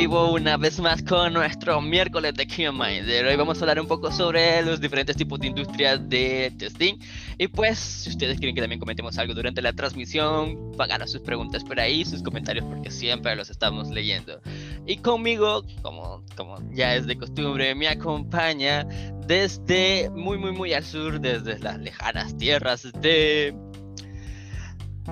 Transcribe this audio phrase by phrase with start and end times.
[0.00, 3.26] vivo una vez más con nuestro miércoles de QMinder.
[3.26, 6.94] Hoy vamos a hablar un poco sobre los diferentes tipos de industrias de testing.
[7.36, 11.62] Y pues, si ustedes quieren que también comentemos algo durante la transmisión, hagan sus preguntas
[11.64, 14.40] por ahí, sus comentarios, porque siempre los estamos leyendo.
[14.86, 18.86] Y conmigo, como, como ya es de costumbre, me acompaña
[19.26, 23.54] desde muy, muy, muy al sur, desde las lejanas tierras de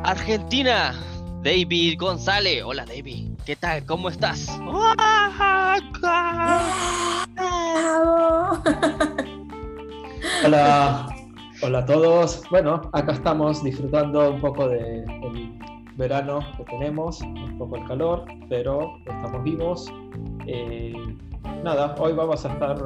[0.03, 0.99] Argentina,
[1.43, 2.63] David González.
[2.65, 3.31] Hola, David.
[3.47, 3.87] ¿Qué tal?
[3.87, 4.49] ¿Cómo estás?
[10.45, 11.09] Hola,
[11.63, 12.43] hola a todos.
[12.51, 15.05] Bueno, acá estamos disfrutando un poco del
[15.97, 19.93] verano que tenemos, un poco el calor, pero estamos vivos.
[20.47, 20.93] Eh,
[21.63, 22.77] nada, hoy vamos a estar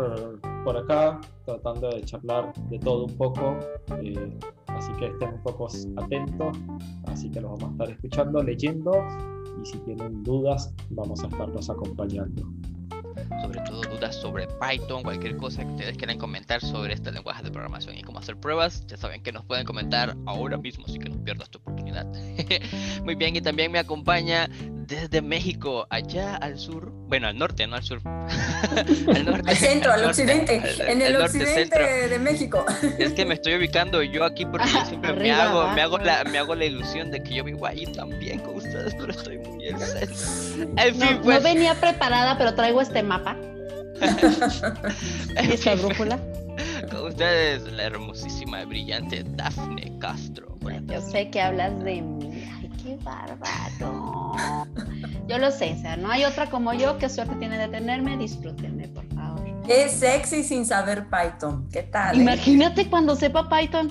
[0.64, 3.58] por acá tratando de charlar de todo un poco.
[4.02, 4.38] Eh,
[4.82, 6.58] así que estén un poco atentos,
[7.06, 8.92] así que los vamos a estar escuchando, leyendo
[9.62, 12.42] y si tienen dudas vamos a estarlos acompañando.
[13.42, 17.50] Sobre todo dudas sobre Python, cualquier cosa que ustedes quieran comentar sobre este lenguaje de
[17.50, 21.10] programación y cómo hacer pruebas, ya saben que nos pueden comentar ahora mismo, así que
[21.10, 22.06] no pierdas tu oportunidad.
[23.04, 24.48] Muy bien, y también me acompaña
[24.86, 29.92] desde México, allá al sur, bueno, al norte, no al sur, al norte, al centro,
[29.92, 32.64] al, occidente, en el occidente de México.
[32.98, 36.24] Es que me estoy ubicando yo aquí porque yo siempre me hago, me hago la,
[36.24, 39.68] me hago la ilusión de que yo vivo ahí también con ustedes, pero estoy muy
[39.68, 39.76] en
[40.78, 41.42] En fin, no, pues.
[41.42, 43.36] venía preparada, pero traigo este mapa.
[45.36, 46.18] Esta brújula.
[46.90, 50.52] Con ustedes, la hermosísima y brillante Dafne Castro.
[50.88, 52.31] Yo sé que hablas de mí
[52.98, 54.32] qué bárbaro.
[55.28, 56.98] Yo lo sé, o sea, no hay otra como yo.
[56.98, 58.16] Qué suerte tiene de tenerme.
[58.16, 59.42] Disfrútenme, por favor.
[59.68, 61.68] Es sexy sin saber Python.
[61.72, 62.16] ¿Qué tal?
[62.16, 62.22] Eh?
[62.22, 63.90] Imagínate cuando sepa Python.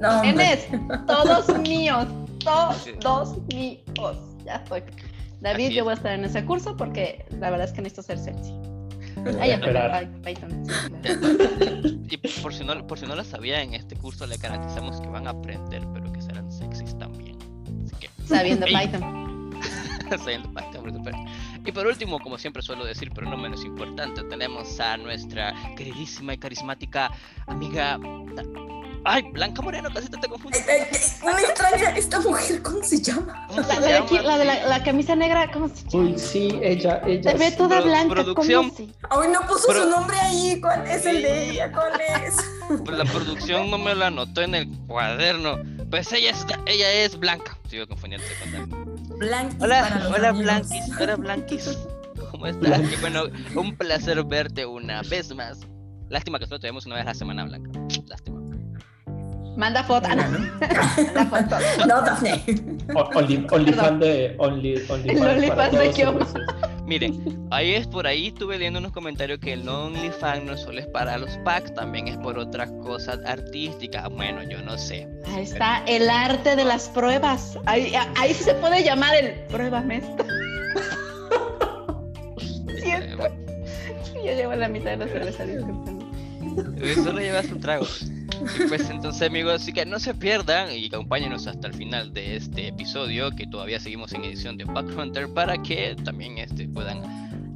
[0.00, 0.20] No.
[0.20, 0.66] Tienes
[1.06, 2.06] todos míos.
[3.00, 4.16] Todos míos.
[4.44, 4.82] Ya estoy.
[5.40, 8.18] David, yo voy a estar en ese curso porque la verdad es que necesito ser
[8.18, 8.52] sexy.
[9.40, 9.58] Ay,
[10.24, 10.64] Python.
[12.08, 15.08] y por si, no, por si no lo sabía, en este curso le garantizamos que
[15.08, 17.07] van a aprender, pero que serán sexys también.
[18.28, 19.50] Sabiendo Python.
[20.18, 21.12] Sabiendo Python, por
[21.66, 26.34] Y por último, como siempre suelo decir, pero no menos importante, tenemos a nuestra queridísima
[26.34, 27.10] y carismática
[27.46, 27.98] amiga.
[29.04, 30.66] Ay, Blanca Moreno, casi te, te confundes.
[31.24, 33.46] No me extraña esta mujer, ¿cómo se llama?
[33.56, 36.04] la, de la, camisa negra, ¿cómo se llama?
[36.04, 37.30] Uy, sí, ella, ella.
[37.30, 38.14] Se ve toda blanca.
[38.14, 38.72] Producción.
[39.08, 40.60] Ay, no puso su nombre ahí.
[40.60, 41.72] ¿Cuál es el de ella?
[41.72, 42.36] ¿Cuál es?
[42.84, 45.58] Pues la producción no me lo anotó en el cuaderno.
[45.90, 47.56] Pues ella es, ella es blanca.
[47.68, 51.78] Sigo confundiendo con Blanquis Hola, hola Blanquis, hola Blanquis.
[52.30, 52.80] ¿Cómo estás?
[52.92, 55.60] Y bueno, un placer verte una vez más.
[56.10, 57.80] Lástima que solo tenemos una vez a la semana blanca.
[58.06, 58.38] Lástima.
[59.56, 60.08] Manda foto.
[60.08, 60.38] No, no.
[60.38, 61.56] Manda foto.
[61.86, 62.42] No, Daphne.
[62.94, 66.26] Only, only fan de Only, only El OnlyFans de Kioma.
[66.88, 70.86] Miren, ahí es por ahí estuve leyendo unos comentarios que el OnlyFans no solo es
[70.86, 74.08] para los packs, también es por otras cosas artísticas.
[74.08, 75.06] Bueno, yo no sé.
[75.26, 77.58] Ahí está el arte de las pruebas.
[77.66, 80.24] Ahí, ahí se puede llamar el pruébame esto.
[82.80, 83.28] Siento.
[84.14, 85.44] Yo llevo la mitad de la cerveza,
[87.04, 87.86] Solo llevas un trago.
[88.68, 92.68] pues entonces amigos, así que no se pierdan y acompáñenos hasta el final de este
[92.68, 97.02] episodio, que todavía seguimos en edición de Back Hunter, para que también este, puedan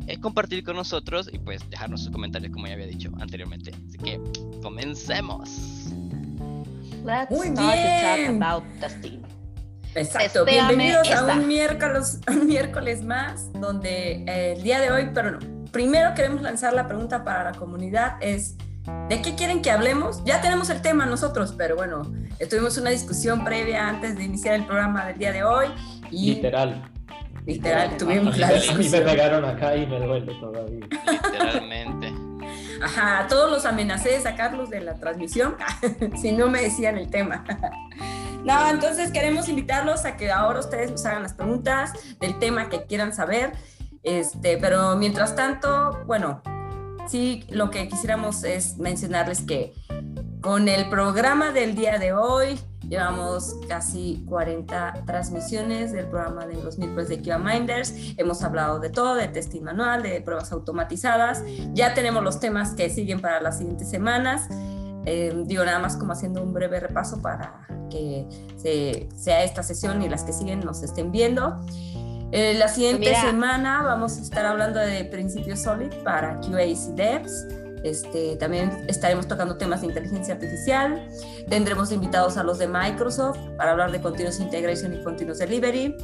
[0.06, 3.72] eh, compartir con nosotros y pues dejarnos sus comentarios como ya había dicho anteriormente.
[3.88, 4.20] Así que
[4.62, 5.50] comencemos.
[7.30, 8.38] Muy bien.
[9.94, 15.32] Exacto, bienvenidos a un miércoles, un miércoles más, donde eh, el día de hoy, pero
[15.32, 18.56] no, primero queremos lanzar la pregunta para la comunidad, es
[19.08, 20.24] ¿De qué quieren que hablemos?
[20.24, 22.02] Ya tenemos el tema nosotros, pero bueno,
[22.50, 25.66] tuvimos una discusión previa antes de iniciar el programa del día de hoy.
[26.10, 26.82] Y Literal.
[27.46, 28.82] Literal, tuvimos la discusión.
[28.82, 30.86] Y me pegaron acá y me duele todavía.
[31.10, 32.12] Literalmente.
[32.82, 35.56] Ajá, todos los amenacé de sacarlos de la transmisión
[36.20, 37.44] si no me decían el tema.
[38.44, 42.82] No, entonces queremos invitarlos a que ahora ustedes nos hagan las preguntas del tema que
[42.86, 43.52] quieran saber.
[44.02, 46.42] Este, pero mientras tanto, bueno,
[47.06, 49.74] sí, lo que quisiéramos es mencionarles que
[50.40, 52.58] con el programa del día de hoy
[52.88, 57.94] llevamos casi 40 transmisiones del programa de los miércoles de Kiva Minders.
[58.16, 61.42] Hemos hablado de todo, de testing manual, de pruebas automatizadas.
[61.74, 64.48] Ya tenemos los temas que siguen para las siguientes semanas.
[65.04, 68.26] Eh, digo nada más como haciendo un breve repaso para que
[69.16, 71.60] sea esta sesión y las que siguen nos estén viendo.
[72.32, 77.46] Eh, la siguiente semana vamos a estar hablando de principios Solid para QAs y Devs.
[77.82, 81.08] Este, también estaremos tocando temas de inteligencia artificial.
[81.48, 85.96] Tendremos invitados a los de Microsoft para hablar de Continuous Integration y Continuous Delivery.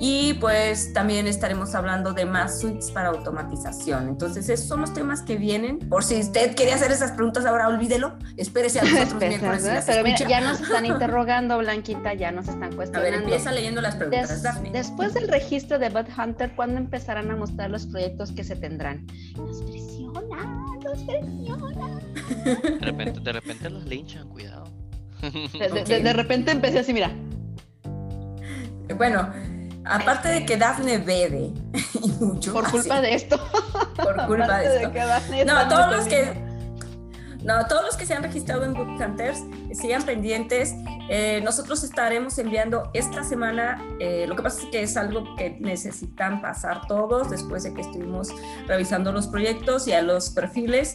[0.00, 4.08] Y pues también estaremos hablando de más suites para automatización.
[4.08, 5.78] Entonces, esos son los temas que vienen.
[5.78, 8.14] Por si usted quería hacer esas preguntas ahora, olvídelo.
[8.36, 9.84] Espérese a los otros miércoles.
[9.86, 12.98] Pero mira, ya nos están interrogando, Blanquita, ya nos están cuestionando.
[12.98, 14.42] A ver, empieza leyendo las preguntas,
[14.72, 19.06] Después del registro de Bud Hunter, ¿cuándo empezarán a mostrar los proyectos que se tendrán?
[19.36, 24.64] Nos presiona, De repente, de repente los linchan, cuidado.
[25.22, 27.10] de repente empecé así, mira.
[28.96, 29.28] Bueno,
[29.84, 31.52] Aparte de que Dafne bebe
[32.02, 32.52] y mucho.
[32.54, 33.38] Por culpa de esto.
[33.96, 35.44] Por culpa de esto.
[35.46, 36.32] no, todos los que
[37.44, 39.42] no, todos los que se han registrado en Book Hunters
[39.72, 40.74] sigan pendientes.
[41.10, 43.82] Eh, nosotros estaremos enviando esta semana.
[44.00, 47.82] Eh, lo que pasa es que es algo que necesitan pasar todos después de que
[47.82, 48.28] estuvimos
[48.66, 50.94] revisando los proyectos y a los perfiles.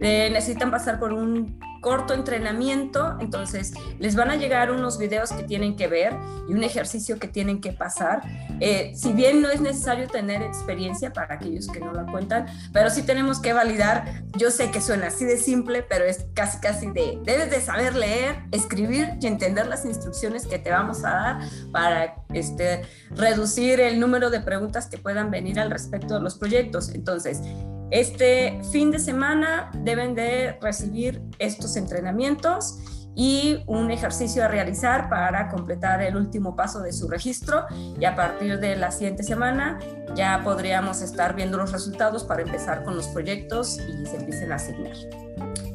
[0.00, 5.42] Eh, necesitan pasar por un corto entrenamiento, entonces les van a llegar unos videos que
[5.42, 6.16] tienen que ver
[6.48, 8.22] y un ejercicio que tienen que pasar.
[8.60, 12.90] Eh, si bien no es necesario tener experiencia para aquellos que no la cuentan, pero
[12.90, 16.90] sí tenemos que validar, yo sé que suena así de simple, pero es casi casi
[16.90, 21.38] de, debes de saber leer, escribir y entender las instrucciones que te vamos a dar
[21.72, 26.90] para este, reducir el número de preguntas que puedan venir al respecto de los proyectos.
[26.90, 27.40] Entonces,
[27.90, 32.78] este fin de semana deben de recibir estos entrenamientos
[33.14, 37.66] y un ejercicio a realizar para completar el último paso de su registro
[37.98, 39.80] y a partir de la siguiente semana
[40.14, 44.54] ya podríamos estar viendo los resultados para empezar con los proyectos y se empiecen a
[44.54, 44.94] asignar.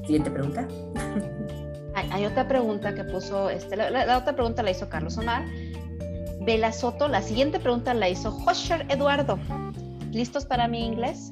[0.05, 0.67] Siguiente pregunta.
[2.11, 5.43] Hay, otra pregunta que puso, este, la, otra pregunta la hizo Carlos Omar.
[6.41, 9.37] Bela Soto, la siguiente pregunta la hizo Josher Eduardo.
[10.11, 11.31] ¿Listos para mi inglés?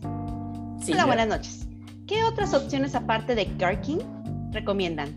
[0.89, 1.67] Hola, buenas noches.
[2.07, 3.99] ¿Qué otras opciones aparte de Garkin
[4.51, 5.15] recomiendan?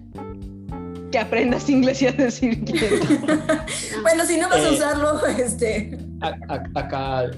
[1.10, 2.64] Que aprendas inglés y a decir
[4.02, 5.98] bueno, si no vas a eh, usarlo, este.
[6.74, 7.30] acá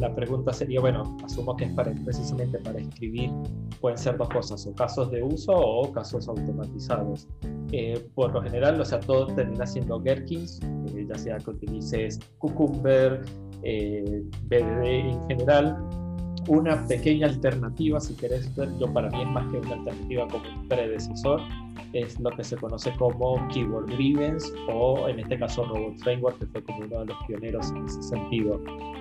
[0.00, 3.30] la, pregunta sería, bueno, asumo que es para, precisamente para escribir,
[3.80, 7.28] pueden ser dos cosas, o casos de uso o casos automatizados.
[7.72, 10.60] Eh, por lo general, o sea, todo termina siendo Gherkins,
[10.96, 13.20] eh, ya sea que utilices Cucumber,
[13.62, 15.76] BDD en general,
[16.48, 20.68] una pequeña alternativa, si querés ver, yo para mí es más que una alternativa como
[20.68, 21.40] predecesor,
[21.92, 26.46] es lo que se conoce como Keyword Drivens o en este caso Robot Framework, que
[26.46, 28.60] fue como uno de los pioneros en ese sentido,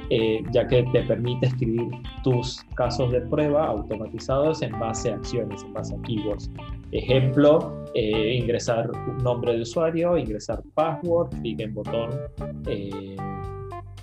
[0.10, 1.90] eh, ya que te permite escribir
[2.24, 6.50] tus casos de prueba automatizados en base a acciones, en base a keywords.
[6.92, 12.10] Ejemplo, eh, ingresar un nombre de usuario, ingresar password, clic en botón.
[12.68, 13.18] Eh,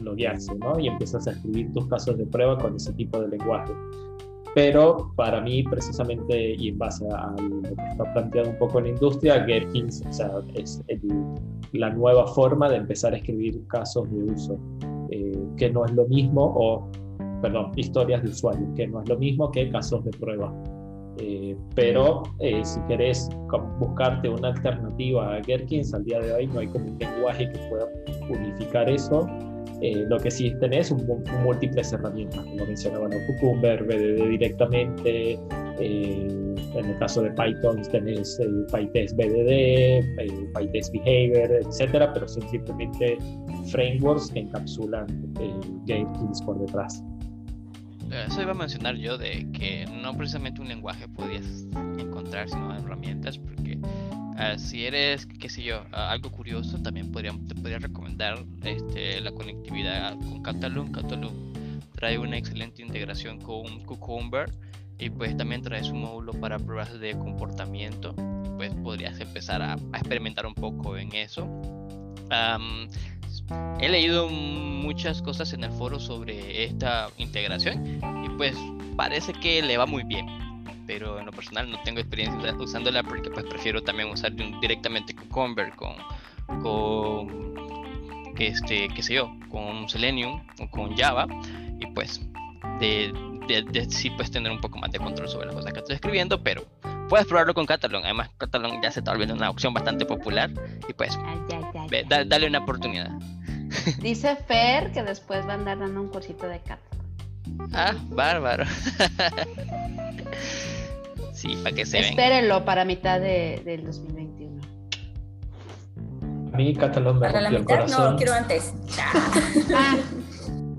[0.01, 0.79] loguearse, ¿no?
[0.79, 3.73] Y empiezas a escribir tus casos de prueba con ese tipo de lenguaje.
[4.55, 8.85] Pero para mí, precisamente, y en base a lo que está planteado un poco en
[8.85, 10.83] la industria, Gherkins o sea, es
[11.73, 14.57] la nueva forma de empezar a escribir casos de uso,
[15.11, 16.89] eh, que no es lo mismo, o,
[17.43, 20.55] perdón, historias de usuario, que no es lo mismo que casos de prueba.
[21.19, 23.29] Eh, pero eh, si querés
[23.81, 27.59] buscarte una alternativa a Gherkins, al día de hoy no hay como un lenguaje que
[27.69, 27.89] pueda
[28.31, 29.29] unificar eso
[29.85, 31.05] eh, lo que sí tenés un
[31.43, 35.39] múltiples herramientas, como mencionaba bueno, Cucumber, BDD directamente,
[35.79, 36.27] eh,
[36.75, 42.49] en el caso de Python tenés el PyTest BDD, el PyTest Behavior, etcétera, pero son
[42.49, 43.19] simplemente
[43.71, 45.07] frameworks que encapsulan
[45.87, 47.05] Jenkins por detrás.
[48.27, 51.67] Eso iba a mencionar yo de que no precisamente un lenguaje podías
[51.99, 53.64] encontrar, sino herramientas, porque
[54.37, 59.31] Ah, si eres, qué sé yo, algo curioso, también podría, te podría recomendar este, la
[59.31, 60.91] conectividad con Catalum.
[60.91, 61.33] Catalum
[61.95, 64.51] trae una excelente integración con Cucumber
[64.99, 68.15] y pues también trae su módulo para pruebas de comportamiento.
[68.57, 71.47] Pues podrías empezar a, experimentar un poco en eso.
[73.81, 78.57] he leído muchas cosas en el foro sobre esta integración y pues
[78.97, 80.27] parece que le va muy bien
[80.87, 85.73] pero en lo personal no tengo experiencia usándola porque pues prefiero también usar directamente Cucumber
[85.75, 85.97] con,
[86.63, 87.55] con
[88.39, 91.27] este, qué sé yo, con Selenium o con Java
[91.81, 92.21] y pues
[92.81, 93.13] de,
[93.47, 96.43] de, sí puedes tener un poco más de control sobre las cosas que estoy escribiendo,
[96.43, 96.65] pero
[97.09, 98.05] puedes probarlo con Catalan.
[98.05, 100.51] Además, Catalan ya se está volviendo una opción bastante popular
[100.89, 101.19] y pues
[102.09, 103.11] dale una oportunidad.
[104.01, 106.94] Dice Fer que después va a andar dando un cursito de Catalan.
[107.73, 108.65] Ah, bárbaro.
[111.33, 114.61] sí, para que se Espérenlo para mitad de, del 2021.
[116.53, 118.73] A mí Catalón me Para la mitad no, lo quiero antes.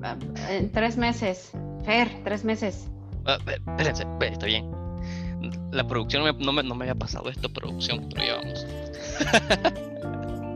[0.08, 0.16] Ah,
[0.52, 1.52] en tres meses.
[1.84, 2.92] Fer, tres meses.
[3.26, 4.70] Ah, espérense, está bien.
[5.72, 8.68] la producción no me, no me, había pasado esto, producción, pero ya vamos.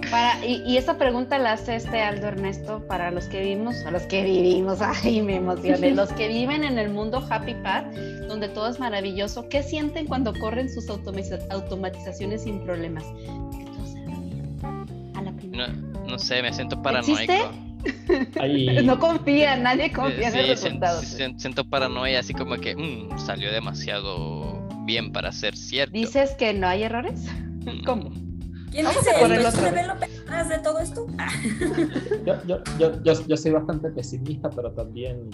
[0.10, 3.92] Para, y, y, esta pregunta la hace este Aldo Ernesto para los que vivimos, a
[3.92, 7.94] los que vivimos, ay, me emocioné, los que viven en el mundo Happy Path,
[8.28, 13.04] donde todo es maravilloso, ¿qué sienten cuando corren sus automatizaciones sin problemas?
[13.04, 15.12] Que todo se bien.
[15.16, 15.68] A la primera.
[16.08, 17.34] No, sé, me siento paranoico.
[18.84, 21.02] No confía, nadie confía en el resultado.
[21.02, 25.94] Siento, paranoia, así como que mmm, salió demasiado bien para ser cierto.
[25.94, 27.22] ¿Dices que no hay errores?
[27.62, 27.84] Mm.
[27.86, 28.29] ¿Cómo?
[28.72, 29.64] ¿Quién dice esto?
[30.00, 31.08] detrás de todo esto?
[32.26, 35.30] yo, yo, yo, yo, yo soy bastante pesimista, pero también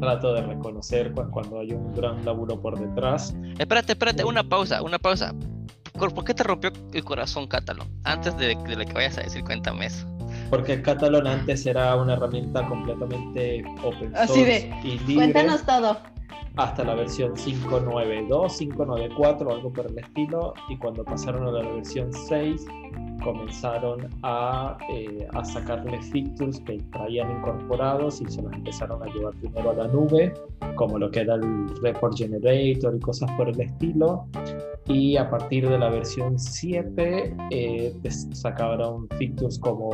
[0.00, 3.34] trato de reconocer cuando hay un gran laburo por detrás.
[3.58, 5.34] Espérate, espérate, una pausa, una pausa.
[5.98, 7.88] ¿Por qué te rompió el corazón Catalan?
[8.04, 10.06] Antes de, de lo que vayas a decir, cuéntame eso.
[10.50, 15.32] Porque Catalan antes era una herramienta completamente open source Así de, y libre.
[15.32, 15.98] Cuéntanos todo
[16.58, 22.12] hasta la versión 592, 594, algo por el estilo, y cuando pasaron a la versión
[22.12, 22.66] 6
[23.22, 29.34] comenzaron a, eh, a sacarle features que traían incorporados y se los empezaron a llevar
[29.34, 30.32] primero a la nube,
[30.74, 34.26] como lo que era el report generator y cosas por el estilo.
[34.86, 37.94] Y a partir de la versión 7 eh,
[38.32, 39.90] sacaron features como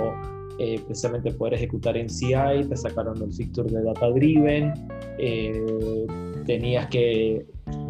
[0.58, 4.72] eh, precisamente poder ejecutar en CI, te sacaron el feature de data driven,
[5.18, 6.06] eh,
[6.46, 7.46] tenías que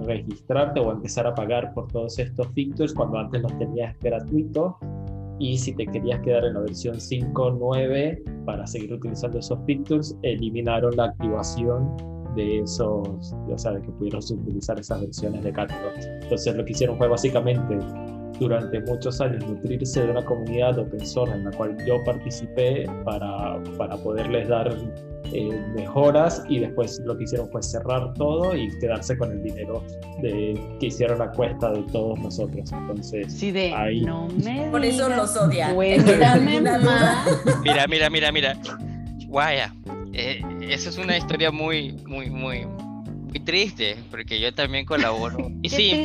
[0.06, 4.74] registrarte o empezar a pagar por todos estos features cuando antes los tenías gratuitos
[5.38, 10.96] y si te querías quedar en la versión 5.9 para seguir utilizando esos features, eliminaron
[10.96, 11.96] la activación
[12.36, 15.92] de esos, ya sabes, que pudieron utilizar esas versiones de Catalog.
[16.22, 17.78] Entonces lo que hicieron fue básicamente
[18.38, 23.62] durante muchos años nutrirse de una comunidad open source en la cual yo participé para,
[23.78, 24.76] para poderles dar
[25.32, 29.82] eh, mejoras y después lo que hicieron fue cerrar todo y quedarse con el dinero
[30.22, 32.70] de, que hicieron a cuesta de todos nosotros.
[32.72, 34.02] Entonces, sí, de, ahí...
[34.02, 35.76] no me Por eso los odian.
[35.76, 36.36] mira,
[37.88, 38.54] mira, mira, mira.
[39.26, 39.74] Guaya,
[40.12, 42.66] eh, esa es una historia muy, muy, muy,
[43.34, 45.50] muy triste, porque yo también colaboro.
[45.62, 46.04] Y sí, en,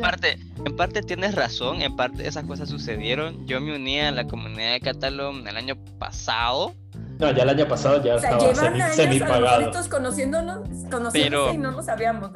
[0.00, 3.46] parte, en parte tienes razón, en parte esas cosas sucedieron.
[3.46, 6.74] Yo me uní a la comunidad de Catalón el año pasado.
[7.20, 9.70] No, ya el año pasado ya o sea, estaba semi, semi pagado.
[9.88, 12.30] conociéndonos, conociéndose y no lo sabíamos.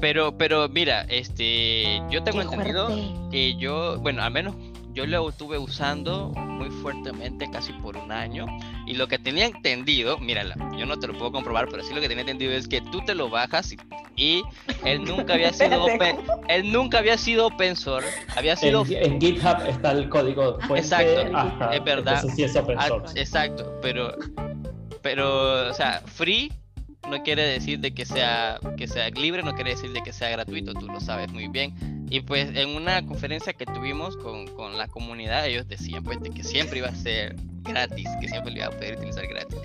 [0.00, 2.88] Pero, pero mira, este, yo tengo entendido
[3.30, 4.56] que yo, bueno, al menos
[4.92, 8.46] yo lo estuve usando muy fuertemente casi por un año
[8.86, 12.00] y lo que tenía entendido, mírala, yo no te lo puedo comprobar, pero sí lo
[12.00, 13.74] que tenía entendido es que tú te lo bajas
[14.16, 14.42] y,
[14.84, 16.18] él nunca había sido open,
[16.48, 21.70] él nunca había sido open source, había sido en, GitHub está el código fuente, exacto,
[21.72, 23.18] es verdad, sí es open ah, source.
[23.18, 24.14] exacto, pero
[25.02, 26.52] pero o sea, free
[27.08, 30.28] no quiere decir de que sea que sea libre, no quiere decir de que sea
[30.30, 31.99] gratuito, tú lo sabes muy bien.
[32.10, 36.30] Y pues en una conferencia que tuvimos con, con, la comunidad, ellos decían pues de
[36.30, 39.58] que siempre iba a ser gratis, que siempre lo iba a poder utilizar gratis.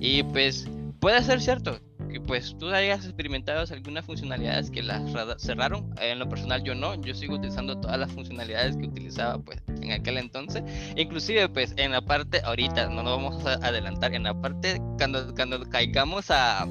[0.00, 0.66] Y pues
[1.00, 1.78] puede ser cierto,
[2.10, 5.02] que pues tú hayas experimentado algunas funcionalidades que las
[5.36, 5.94] cerraron.
[6.00, 9.92] En lo personal yo no, yo sigo utilizando todas las funcionalidades que utilizaba pues en
[9.92, 10.62] aquel entonces.
[10.96, 15.34] Inclusive pues en la parte, ahorita no nos vamos a adelantar, en la parte cuando,
[15.34, 16.62] cuando caigamos a,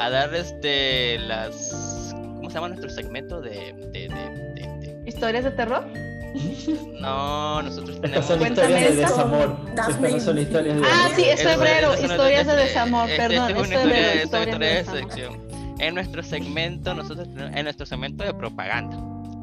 [0.00, 2.12] a dar este las...
[2.14, 4.08] ¿Cómo se llama nuestro segmento de, de
[5.06, 5.86] ¿Historias de terror?
[7.00, 8.24] No, nosotros tenemos.
[8.24, 9.56] Estas son historias de desamor.
[9.68, 13.56] Estas son historias de Ah, sí, es febrero, historias de desamor, perdón.
[13.56, 15.46] Es febrero, historias de sección.
[15.78, 18.96] En nuestro segmento, nosotros tenemos, en nuestro segmento de propaganda.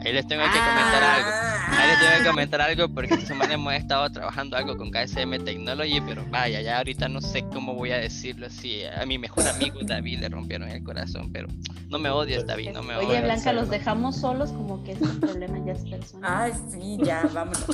[0.05, 1.29] Ahí les tengo que comentar algo.
[1.69, 5.43] Ahí les tengo que comentar algo porque esta semana hemos estado trabajando algo con KSM
[5.45, 8.83] Technology, pero vaya, ya ahorita no sé cómo voy a decirlo así.
[8.83, 11.47] A mi mejor amigo David le rompieron el corazón, pero
[11.89, 13.09] no me odies, David, no me odies.
[13.09, 16.51] Oye, Blanca, los dejamos solos como que ese problema ya es personal.
[16.51, 17.65] Ay, sí, ya, vámonos.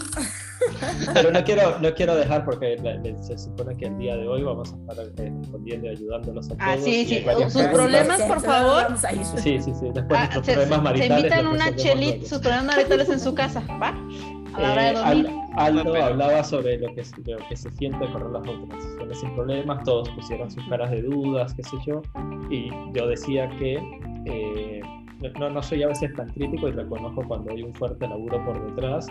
[1.13, 2.77] Pero no quiero, no quiero dejar porque
[3.21, 6.53] se supone que el día de hoy vamos a estar eh, respondiendo y ayudándolos a
[6.59, 6.79] ah, todos.
[6.79, 7.25] Ah, sí, sí.
[7.49, 8.97] Sus problemas, por favor.
[9.37, 9.87] Sí, sí, sí.
[9.93, 11.13] Después ah, se, problemas maritales.
[11.13, 13.89] Se invitan una chelita, sus problemas maritales en su casa, ¿va?
[14.53, 15.39] A la hora de eh, dormir.
[15.55, 19.83] Aldo hablaba sobre lo que, lo que se siente correr las automatizaciones sin problemas.
[19.83, 22.01] Todos pusieron sus caras de dudas, qué sé yo.
[22.49, 23.75] Y yo decía que.
[24.25, 24.81] Eh,
[25.39, 28.65] no, no soy a veces tan crítico y reconozco cuando hay un fuerte laburo por
[28.69, 29.07] detrás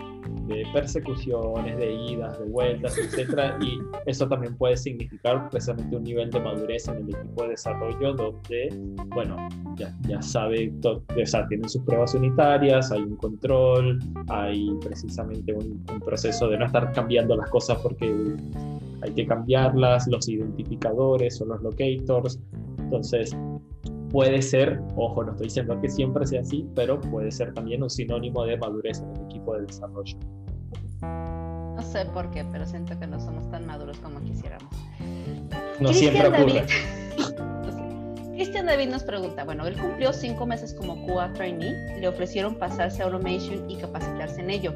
[0.47, 3.53] de persecuciones, de idas, de vueltas, etc.
[3.61, 8.13] y eso también puede significar precisamente un nivel de madurez en el equipo de desarrollo
[8.13, 8.69] donde,
[9.09, 9.35] bueno,
[9.75, 15.85] ya, ya sabe, o sea, tienen sus pruebas unitarias, hay un control, hay precisamente un,
[15.91, 18.35] un proceso de no estar cambiando las cosas porque
[19.01, 22.39] hay que cambiarlas, los identificadores o los locators.
[22.79, 23.35] Entonces,
[24.11, 27.89] puede ser, ojo, no estoy diciendo que siempre sea así, pero puede ser también un
[27.89, 30.17] sinónimo de madurez en el equipo de desarrollo.
[31.01, 34.73] No sé por qué, pero siento que no somos tan maduros como quisiéramos.
[35.79, 36.65] No siempre ocurre.
[38.39, 43.01] Cristian David nos pregunta, bueno, él cumplió cinco meses como QA trainee, le ofrecieron pasarse
[43.01, 44.73] a Automation y capacitarse en ello.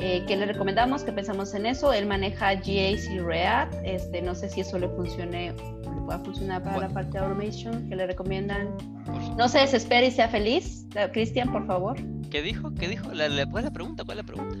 [0.00, 1.04] Eh, ¿Qué le recomendamos?
[1.04, 1.92] ¿Qué pensamos en eso?
[1.92, 2.66] Él maneja GAs
[3.08, 5.54] y React, este, no sé si eso le funcione,
[6.06, 8.68] pueda funcionar para la parte de Automation, ¿qué le recomiendan?
[9.36, 10.86] No se desespere y sea feliz.
[11.12, 11.98] Cristian, por favor.
[12.30, 12.72] ¿Qué dijo?
[12.74, 13.06] ¿Qué dijo?
[13.06, 14.04] ¿Cuál es la pregunta?
[14.04, 14.56] ¿Cuál es la pregunta?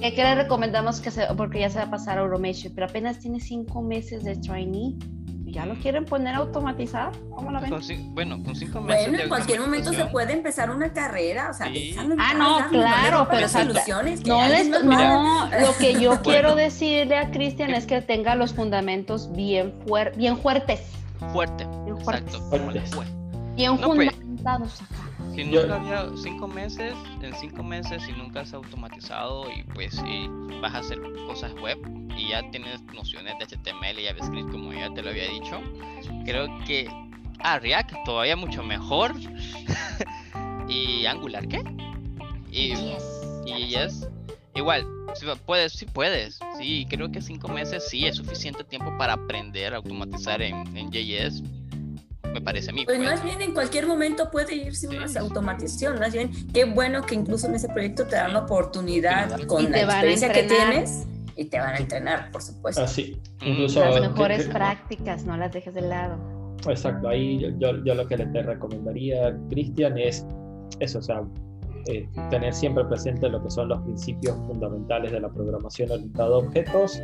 [0.00, 3.18] ¿Qué le recomendamos que se, porque ya se va a pasar a Automation, pero apenas
[3.18, 4.96] tiene cinco meses de trainee?
[5.50, 7.12] ¿Ya lo quieren poner automatizado?
[7.34, 8.14] ¿Cómo lo ven?
[8.14, 9.08] bueno, con cinco meses.
[9.08, 11.66] Bueno, en cualquier momento se puede empezar una carrera, o sea,
[12.18, 14.24] Ah, no, claro, pero soluciones.
[14.26, 14.48] No,
[14.82, 19.74] no, lo que yo quiero decirle a Cristian es que tenga los fundamentos bien,
[20.16, 20.80] bien fuertes.
[21.32, 21.66] Fuerte.
[21.84, 22.34] Bien fuertes.
[22.34, 23.54] Exacto.
[23.56, 25.09] Bien pues, fundamentados acá.
[25.34, 30.28] Si nunca había cinco meses, en cinco meses, si nunca has automatizado y pues si
[30.60, 31.78] vas a hacer cosas web
[32.16, 35.60] y ya tienes nociones de HTML y JavaScript como ya te lo había dicho,
[36.24, 36.88] creo que
[37.40, 39.14] ah, React todavía mucho mejor.
[40.68, 41.64] Y Angular, ¿qué?
[42.52, 42.76] Y
[43.66, 44.08] yes.
[44.54, 49.14] igual, si puedes, sí puedes, sí, creo que cinco meses sí es suficiente tiempo para
[49.14, 51.42] aprender a automatizar en, en JS
[52.32, 52.84] me parece a mí.
[52.84, 57.02] Pues, pues, más bien en cualquier momento puede irse una automatización, más bien qué bueno
[57.02, 61.06] que incluso en ese proyecto te dan la oportunidad con la experiencia que tienes
[61.36, 62.82] y te van a entrenar, por supuesto.
[62.82, 63.46] Así, mm.
[63.46, 66.18] incluso las mejores prácticas, no las dejes de lado.
[66.68, 70.26] Exacto, ahí yo, yo lo que le te recomendaría, Cristian, es
[70.80, 71.22] eso, o sea,
[71.86, 76.38] eh, tener siempre presente lo que son los principios fundamentales de la programación orientada a
[76.38, 77.00] objetos,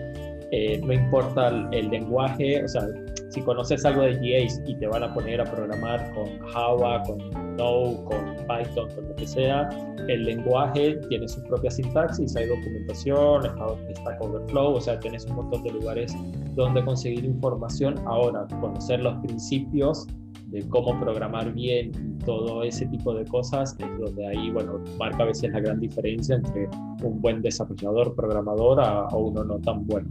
[0.53, 2.83] eh, no importa el, lenguaje, o sea,
[3.31, 7.19] si conoces algo de GA y te van a poner a programar con Java, con
[7.57, 9.69] Node, con Python, con lo que sea,
[10.09, 13.47] el lenguaje tiene su propia sintaxis, hay documentación,
[13.89, 16.15] está Overflow, o sea, tienes un montón de lugares
[16.55, 17.95] donde conseguir información.
[18.07, 20.07] Ahora, conocer los principios
[20.47, 25.25] de cómo programar bien y todo ese tipo de cosas es donde ahí, bueno, marca
[25.25, 26.69] a veces la gran diferencia entre
[27.03, 30.09] un buen desarrollador, programador a, uno no tan bueno.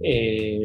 [0.00, 0.64] Eh,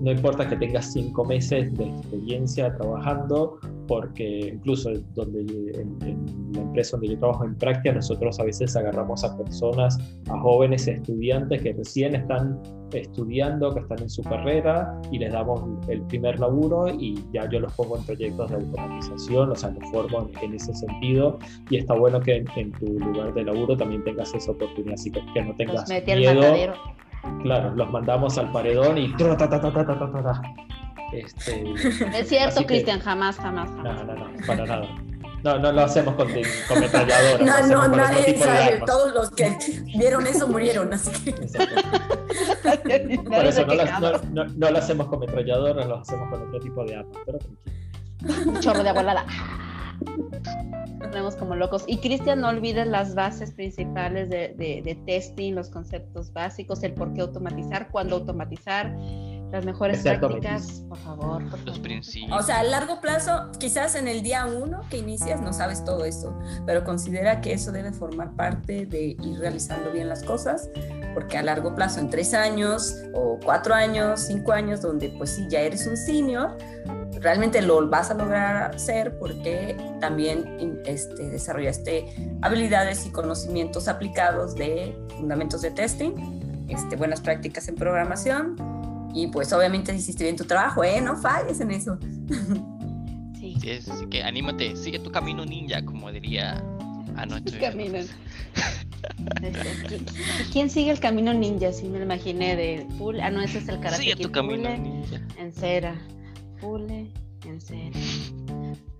[0.00, 6.96] no importa que tengas cinco meses de experiencia trabajando, porque incluso donde, en, la empresa
[6.96, 11.72] donde yo trabajo en práctica, nosotros a veces agarramos a personas, a jóvenes estudiantes que
[11.72, 12.60] recién están
[12.92, 17.60] estudiando, que están en su carrera y les damos el primer laburo y ya yo
[17.60, 21.94] los pongo en proyectos de automatización, o sea, los formo en, ese sentido y está
[21.94, 25.54] bueno que en, tu lugar de laburo también tengas esa oportunidad, así que, que no
[25.56, 26.74] tengas miedo.
[27.42, 29.14] Claro, los mandamos al paredón y...
[31.12, 31.64] Este,
[32.18, 34.88] es cierto, Cristian, jamás, jamás, No, no, no, para nada.
[35.42, 37.68] No, no lo hacemos con, con metralladoras.
[37.68, 38.82] No, no, nadie sabe.
[38.86, 39.56] Todos los que
[39.86, 41.32] vieron eso murieron, así que.
[43.24, 43.64] Por eso
[44.32, 48.50] no, no, lo hacemos con metralladoras, lo hacemos con otro tipo de armas, pero tranquilo.
[48.50, 49.24] Un chorro de agua
[51.00, 51.84] Nos vemos como locos.
[51.86, 56.92] Y Cristian, no olvides las bases principales de, de, de testing, los conceptos básicos, el
[56.92, 58.94] por qué automatizar, cuándo automatizar
[59.50, 62.38] las mejores prácticas, por favor, Los principios.
[62.38, 66.04] O sea, a largo plazo, quizás en el día uno que inicias no sabes todo
[66.04, 70.70] eso, pero considera que eso debe formar parte de ir realizando bien las cosas,
[71.14, 75.46] porque a largo plazo, en tres años o cuatro años, cinco años, donde pues sí,
[75.48, 76.56] ya eres un senior,
[77.20, 84.96] realmente lo vas a lograr hacer porque también este, desarrollaste habilidades y conocimientos aplicados de
[85.16, 86.12] fundamentos de testing,
[86.68, 88.56] este, buenas prácticas en programación
[89.14, 91.00] y pues obviamente hiciste bien tu trabajo, ¿eh?
[91.00, 91.98] No falles en eso.
[93.40, 93.56] Sí.
[93.90, 96.62] así que anímate, sigue tu camino ninja, como diría
[97.16, 97.58] anoche.
[97.58, 98.00] Camino.
[100.52, 101.72] ¿Quién sigue el camino ninja?
[101.72, 103.22] Sí, me lo imaginé de Pule.
[103.22, 104.02] Ah, no, ese es el karate.
[104.02, 105.20] Sigue tu camino ninja.
[105.38, 105.94] En cera.
[106.60, 107.12] Pule,
[107.46, 107.90] en cera.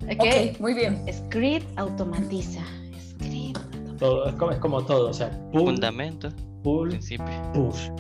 [0.05, 0.51] Okay.
[0.51, 1.05] ok, muy bien.
[1.13, 2.61] Script automatiza.
[2.99, 3.97] Script automatiza.
[3.99, 6.31] Todo, es, como, es como todo, o sea, fundamento,
[6.63, 7.91] pull, principio, push,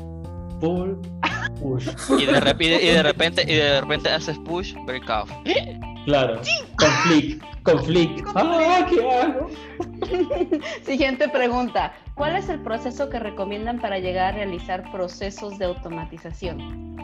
[0.61, 0.99] pull,
[2.19, 5.31] y de, repente, y de repente, y de repente haces push, break off.
[6.07, 6.41] Claro,
[6.79, 8.27] conflict, conflict.
[8.35, 9.51] Ah, ¿qué hago?
[10.85, 11.93] Siguiente pregunta.
[12.15, 16.97] ¿Cuál es el proceso que recomiendan para llegar a realizar procesos de automatización?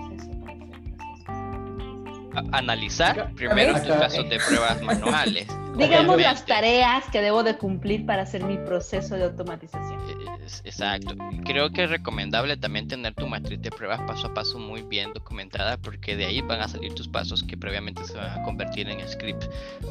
[2.53, 5.47] Analizar primero los casos de pruebas manuales.
[5.77, 10.01] Digamos las tareas que debo de cumplir para hacer mi proceso de automatización.
[10.09, 11.15] Eh, exacto.
[11.45, 15.13] Creo que es recomendable también tener tu matriz de pruebas paso a paso muy bien
[15.13, 18.89] documentada porque de ahí van a salir tus pasos que previamente se van a convertir
[18.89, 19.45] en script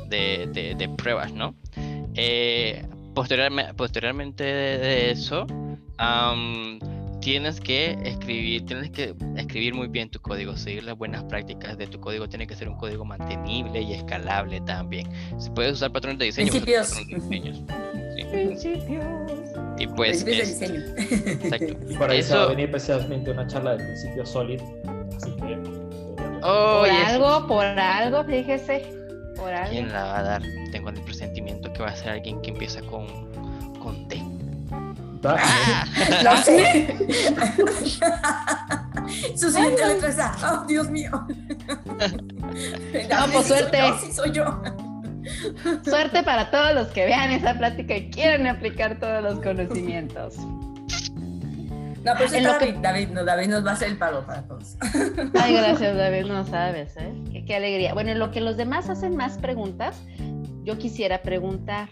[0.07, 1.55] de, pruebas, ¿no?
[2.15, 5.45] Eh, posteriormente, de eso,
[7.25, 11.87] tienes que escribir, tienes que escribir muy bien tu código, seguir las buenas prácticas de
[11.87, 15.09] tu código, tiene que ser un código mantenible y escalable también.
[15.39, 16.93] Si puedes usar patrones de diseño, principios.
[18.31, 19.03] Principios.
[19.79, 20.23] Y pues.
[20.23, 21.31] Principios de diseño.
[21.31, 21.77] Exacto.
[21.89, 24.67] Y para eso va a venir precisamente una charla de principios sólidos.
[25.17, 25.57] Así que.
[26.43, 28.83] Oh, por algo, por algo, fíjese.
[29.35, 29.71] Por algo.
[29.71, 30.43] ¿Quién la va a dar?
[30.71, 33.07] Tengo el presentimiento que va a ser alguien que empieza con,
[33.79, 34.21] con T.
[35.37, 35.85] Ah,
[36.23, 36.95] lo sé.
[39.35, 40.35] Su siguiente letra es A.
[40.51, 41.11] Oh, Dios mío.
[43.09, 43.79] No, pues suerte.
[44.01, 44.61] Sí, soy yo.
[45.83, 50.37] Suerte para todos los que vean esa plática y quieren aplicar todos los conocimientos.
[52.05, 54.77] No, pues David, David, no, David nos va a hacer el palo para todos.
[55.41, 57.11] Ay, gracias, David, no sabes, ¿eh?
[57.31, 57.95] Qué, qué, alegría.
[57.95, 59.99] Bueno, en lo que los demás hacen más preguntas,
[60.63, 61.89] yo quisiera preguntar,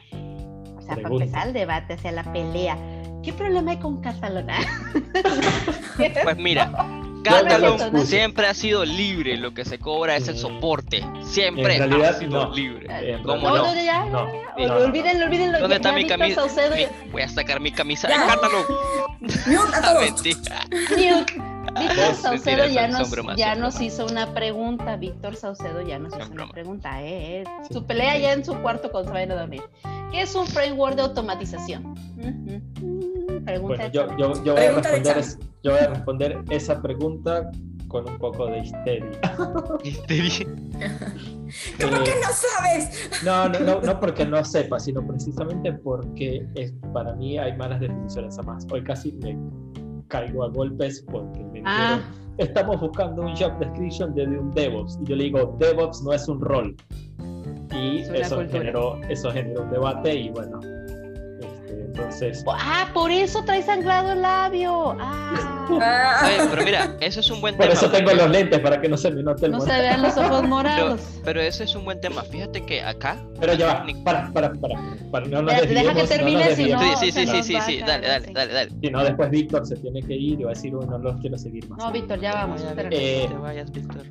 [0.77, 2.77] o sea, para empezar el debate, hacia la pelea.
[3.23, 4.57] ¿Qué problema hay con Cataluña?
[6.23, 6.71] pues mira,
[7.23, 11.05] Cataluña siempre ha sido libre, lo que se cobra es el soporte.
[11.23, 13.21] Siempre ha sido libre.
[13.23, 13.63] ¿Cómo no?
[13.63, 15.59] Olvídenlo, olvídenlo.
[15.59, 16.41] ¿Dónde está mi camisa?
[17.11, 18.65] Voy a sacar mi camisa de Cataluña.
[21.79, 24.95] Víctor Saucedo ya nos, ya nos hizo una pregunta.
[24.97, 27.01] Víctor Saucedo ya nos hizo una pregunta.
[27.01, 29.63] Eh, Su pelea ya en su cuarto con se a dormir.
[30.11, 31.95] ¿Qué es un framework de automatización?
[33.61, 35.23] Bueno, yo, yo, yo, voy a responder
[35.63, 37.49] yo voy a responder esa pregunta
[37.87, 39.11] con un poco de histeria.
[39.83, 40.47] ¿Histeria?
[41.79, 43.09] ¿Cómo que no sabes?
[43.23, 47.79] No, no, no, no porque no sepa, sino precisamente porque es, para mí hay malas
[47.79, 48.65] definiciones a más.
[48.71, 49.37] Hoy casi me
[50.07, 52.01] caigo a golpes porque me ah.
[52.37, 56.27] estamos buscando un job description de un DevOps y yo le digo DevOps no es
[56.27, 56.75] un rol
[57.71, 60.59] y eso generó eso generó un debate y bueno
[61.93, 62.43] entonces.
[62.47, 64.95] Ah, por eso traes sangrado el labio.
[64.99, 66.47] Ah.
[66.51, 67.65] pero mira, eso es un buen tema.
[67.65, 70.01] Por eso tengo los lentes, para que no se me note el No se vean
[70.01, 71.01] los ojos morados.
[71.23, 72.23] Pero, eso es un buen tema.
[72.23, 73.23] Fíjate que acá.
[73.39, 74.75] Pero ya va, para, para, para.
[75.11, 76.79] para no nos Deja que termine, si no.
[76.97, 78.71] Sí, sí, sí, sí, sí, dale, dale, dale, dale.
[78.81, 81.37] Si no, después Víctor se tiene que ir y va a decir, no los quiero
[81.37, 81.79] seguir más.
[81.79, 82.63] No, Víctor, ya vamos.
[82.89, 84.03] Eh, te vayas, Víctor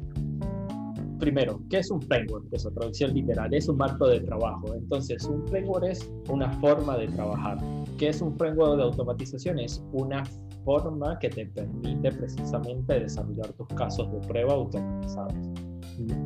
[1.23, 2.47] primero, ¿qué es un framework?
[2.51, 4.75] Eso, traducción literal, es un marco de trabajo.
[4.75, 7.59] Entonces, un framework es una forma de trabajar.
[7.97, 9.61] ¿Qué es un framework de automatización?
[9.61, 10.25] Es una
[10.65, 15.35] forma que te permite precisamente desarrollar tus casos de prueba automatizados.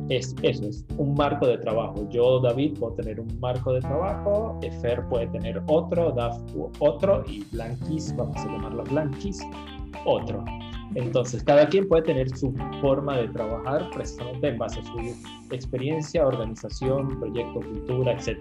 [0.09, 2.09] Es, eso es un marco de trabajo.
[2.09, 6.41] Yo, David, puedo tener un marco de trabajo, Fer puede tener otro, Daf
[6.79, 9.39] otro y Blanquis, vamos a llamarlo Blanquis,
[10.05, 10.43] otro.
[10.95, 14.97] Entonces, cada quien puede tener su forma de trabajar precisamente en base a su
[15.51, 18.37] experiencia, organización, proyecto, cultura, etc.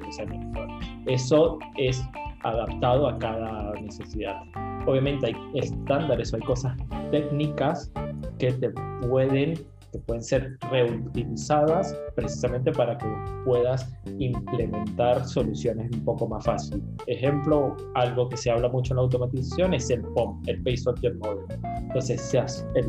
[1.07, 2.03] eso es
[2.43, 4.37] adaptado a cada necesidad.
[4.87, 6.77] Obviamente hay estándares o hay cosas
[7.11, 7.91] técnicas
[8.39, 8.71] que te
[9.09, 9.55] pueden
[9.99, 13.07] pueden ser reutilizadas precisamente para que
[13.45, 16.83] puedas implementar soluciones un poco más fácil.
[17.07, 21.17] Ejemplo, algo que se habla mucho en la automatización es el POM, el Pace Object
[21.25, 21.45] Model.
[21.81, 22.35] Entonces,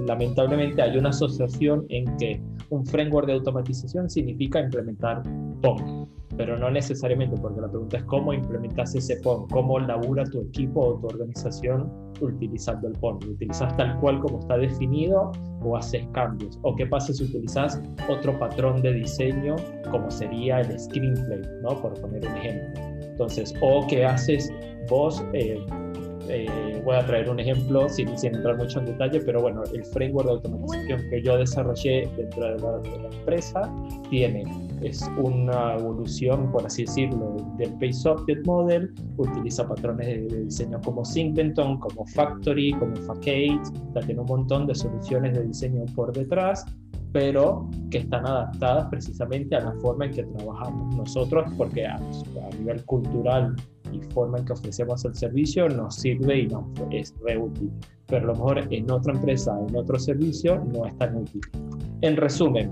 [0.06, 5.24] lamentablemente hay una asociación en que un framework de automatización significa implementar
[5.62, 10.41] POM pero no necesariamente, porque la pregunta es cómo implementas ese POM, cómo labura tu
[10.41, 13.19] equipo o tu organización utilizando el POM.
[13.26, 15.32] ¿Lo utilizas tal cual como está definido
[15.63, 16.60] o haces cambios?
[16.62, 19.56] ¿O qué pasa si utilizas otro patrón de diseño
[19.91, 21.69] como sería el screenplay, ¿no?
[21.82, 22.84] por poner un ejemplo?
[23.02, 24.52] Entonces, o qué haces
[24.89, 25.60] vos, eh,
[26.30, 29.84] eh, voy a traer un ejemplo sin, sin, entrar mucho en detalle, pero bueno, el
[29.86, 33.73] framework de automatización que yo desarrollé dentro de la, de la empresa
[34.10, 34.43] tiene
[34.82, 41.04] es una evolución, por así decirlo, del Pace Object Model, utiliza patrones de, diseño como
[41.04, 43.60] Singleton, como Factory, como Facade,
[44.06, 46.66] tiene un montón de soluciones de diseño por detrás,
[47.12, 52.00] pero que están adaptadas precisamente a la forma en que trabajamos nosotros, porque a,
[52.60, 53.56] nivel cultural
[53.92, 57.72] y forma en que ofrecemos el servicio nos sirve y nos es re útil,
[58.08, 61.42] pero a lo mejor en otra empresa, en otro servicio, no es tan útil.
[62.02, 62.72] En resumen,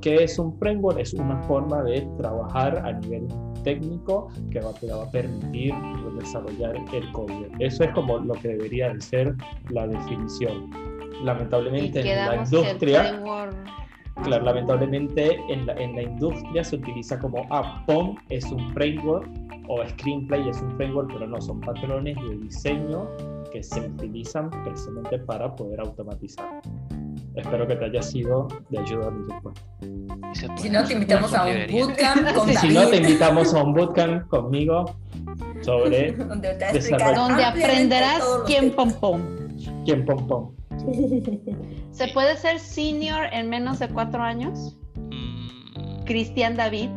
[0.00, 0.98] ¿Qué es un framework?
[0.98, 3.26] Es una forma de trabajar a nivel
[3.64, 5.74] técnico que va, te va a permitir
[6.18, 7.46] desarrollar el código.
[7.58, 9.34] Eso es como lo que debería de ser
[9.70, 10.70] la definición.
[11.22, 13.20] Lamentablemente en la industria...
[14.24, 19.28] Claro, lamentablemente en la, en la industria se utiliza como ah, POM es un framework
[19.68, 23.08] o Screenplay es un framework, pero no son patrones de diseño
[23.52, 26.60] que se utilizan precisamente para poder automatizar.
[27.38, 30.56] Espero que te haya sido de ayuda mi respuesta.
[30.56, 34.28] Si no, te invitamos a un bootcamp con Si no, te invitamos a un bootcamp
[34.28, 34.96] conmigo
[35.62, 36.58] sobre donde,
[37.14, 39.22] donde aprenderás quién pom pom.
[39.84, 40.52] Quién pom pom.
[41.92, 44.76] ¿Se puede ser senior en menos de cuatro años?
[44.96, 46.04] Mm.
[46.06, 46.90] Cristian David.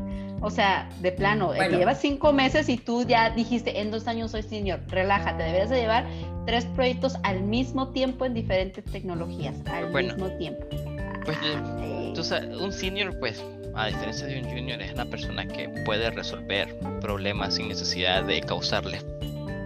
[0.43, 4.32] O sea, de plano, eh, llevas cinco meses y tú ya dijiste, en dos años
[4.32, 6.08] soy senior, relájate, deberías de llevar
[6.45, 10.65] tres proyectos al mismo tiempo en diferentes tecnologías, al mismo tiempo.
[11.25, 13.43] Pues eh, un senior, pues,
[13.75, 18.41] a diferencia de un junior, es una persona que puede resolver problemas sin necesidad de
[18.41, 19.06] causarles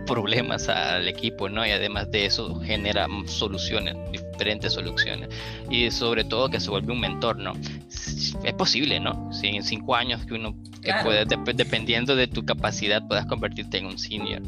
[0.05, 1.65] problemas al equipo, ¿no?
[1.65, 5.29] Y además de eso genera soluciones, diferentes soluciones.
[5.69, 7.53] Y sobre todo que se vuelve un mentor, ¿no?
[7.89, 9.31] Es posible, ¿no?
[9.33, 13.87] Si en cinco años que uno que puede, dependiendo de tu capacidad, puedas convertirte en
[13.87, 14.41] un senior.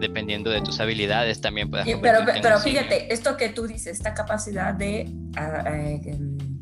[0.00, 4.14] Dependiendo de tus habilidades, también puedas convertirte pero, pero fíjate, esto que tú dices, esta
[4.14, 6.00] capacidad de ah, eh,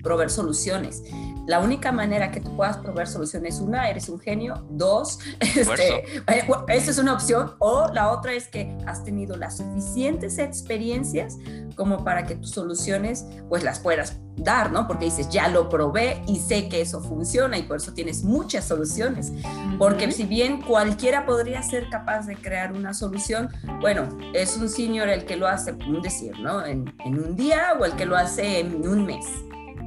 [0.09, 1.03] proveer soluciones.
[1.47, 6.23] La única manera que tú puedas proveer soluciones, una, eres un genio, dos, este,
[6.69, 11.37] esa es una opción, o la otra es que has tenido las suficientes experiencias
[11.75, 14.87] como para que tus soluciones pues las puedas dar, ¿no?
[14.87, 18.67] Porque dices, ya lo probé y sé que eso funciona y por eso tienes muchas
[18.67, 19.31] soluciones.
[19.79, 25.09] Porque si bien cualquiera podría ser capaz de crear una solución, bueno, es un senior
[25.11, 26.65] el que lo hace, un decir, ¿no?
[26.65, 29.27] En, en un día o el que lo hace en un mes.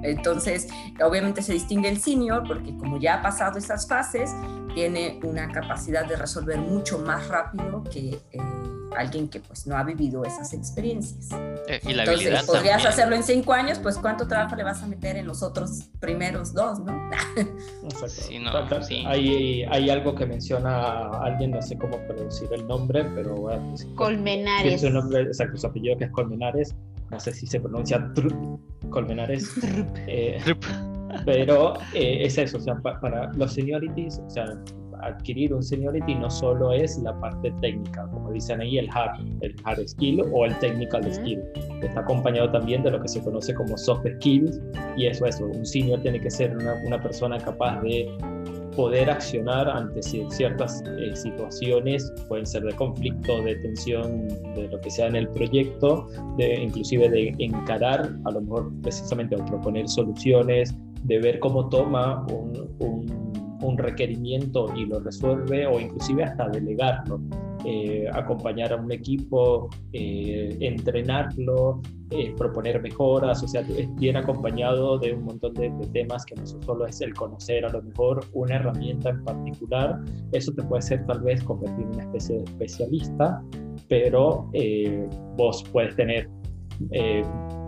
[0.03, 0.67] Entonces,
[1.03, 4.31] obviamente se distingue el senior porque como ya ha pasado esas fases,
[4.73, 8.39] tiene una capacidad de resolver mucho más rápido que eh,
[8.95, 11.29] alguien que pues no ha vivido esas experiencias.
[11.67, 14.87] Eh, y la Entonces, podrías hacerlo en cinco años, pues cuánto trabajo le vas a
[14.87, 17.09] meter en los otros primeros dos, ¿no?
[17.83, 18.79] Exacto.
[19.07, 24.81] Hay, hay, algo que menciona alguien, no sé cómo producir el nombre, pero bueno, Colmenares.
[24.81, 26.75] Su nombre, exacto, su apellido que es Colmenares,
[27.09, 28.11] no sé si se pronuncia
[28.91, 29.49] Colmenares.
[30.07, 30.39] Eh,
[31.25, 34.45] pero eh, es eso, o sea, para los seniorities, o sea,
[35.01, 39.55] adquirir un seniority no solo es la parte técnica, como dicen ahí, el hard, el
[39.63, 41.41] hard skill o el technical skill.
[41.81, 44.61] Está acompañado también de lo que se conoce como soft skills
[44.95, 48.09] y eso, eso, un senior tiene que ser una, una persona capaz de
[48.75, 54.89] poder accionar ante ciertas eh, situaciones, pueden ser de conflicto, de tensión, de lo que
[54.89, 56.07] sea en el proyecto,
[56.37, 62.25] de, inclusive de encarar, a lo mejor precisamente o proponer soluciones, de ver cómo toma
[62.27, 63.00] un, un,
[63.71, 67.21] un requerimiento y lo resuelve o inclusive hasta delegarlo.
[67.63, 71.79] Eh, acompañar a un equipo, eh, entrenarlo,
[72.09, 73.63] eh, proponer mejoras, o sea,
[73.97, 77.83] bien acompañado de un montón de, temas que no solo es el conocer a lo
[77.83, 79.99] mejor una herramienta en particular,
[80.31, 83.43] eso te puede hacer tal vez convertir en una especie de especialista,
[83.87, 84.49] pero
[85.37, 86.27] vos puedes tener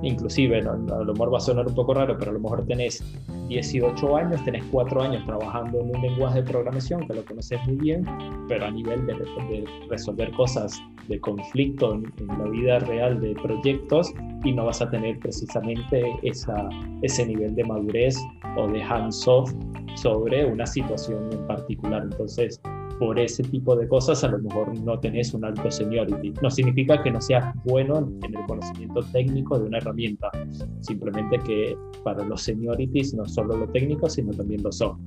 [0.01, 3.03] inclusive, a lo mejor va a sonar un poco raro, pero a lo mejor tenés
[3.47, 7.75] 18 años, tenés 4 años trabajando en un lenguaje de programación que lo conoces muy
[7.75, 8.05] bien,
[8.47, 14.51] pero a nivel de, resolver cosas de conflicto en, la vida real de proyectos y
[14.53, 16.69] no vas a tener precisamente esa,
[17.01, 18.17] ese nivel de madurez
[18.57, 19.51] o de hands-off
[19.95, 22.03] sobre una situación en particular.
[22.03, 22.59] Entonces,
[23.03, 26.33] por ese tipo de cosas a lo mejor no tenés un alto seniority.
[26.41, 30.31] No significa que no seas bueno en el conocimiento técnico de una herramienta,
[30.79, 35.01] simplemente que para los seniorities no solo lo técnico, sino también lo soft.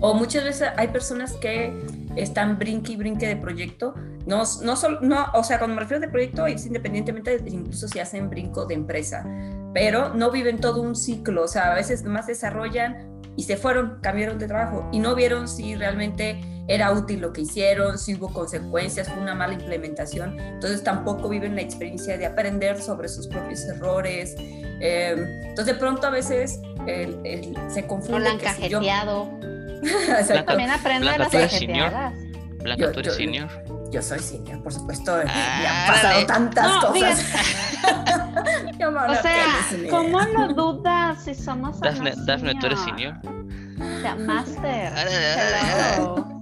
[0.00, 1.76] O muchas veces hay personas que
[2.14, 3.94] están brinque y brinque de proyecto.
[4.26, 7.98] No, no, solo, no, o sea, cuando me refiero de proyecto es independientemente, incluso si
[7.98, 9.26] hacen brinco de empresa,
[9.74, 11.42] pero no viven todo un ciclo.
[11.42, 15.48] O sea, a veces más desarrollan y se fueron, cambiaron de trabajo y no vieron
[15.48, 20.38] si realmente era útil lo que hicieron, si hubo consecuencias, fue una mala implementación.
[20.40, 24.34] Entonces tampoco viven la experiencia de aprender sobre sus propios errores.
[24.38, 26.60] Em, entonces de pronto a veces
[27.68, 28.28] se confunde.
[28.28, 29.30] han cajeteado.
[30.46, 32.14] También aprende las cajeteadas.
[32.62, 33.48] Blanca, tú eres senior.
[33.90, 35.16] Yo soy senior, por supuesto.
[35.16, 37.24] me han pasado tantas cosas.
[39.08, 39.46] o sea,
[39.90, 43.14] ¿cómo no dudas si somos Dafne, Dafne, tú eres senior.
[43.24, 44.92] O sea, master.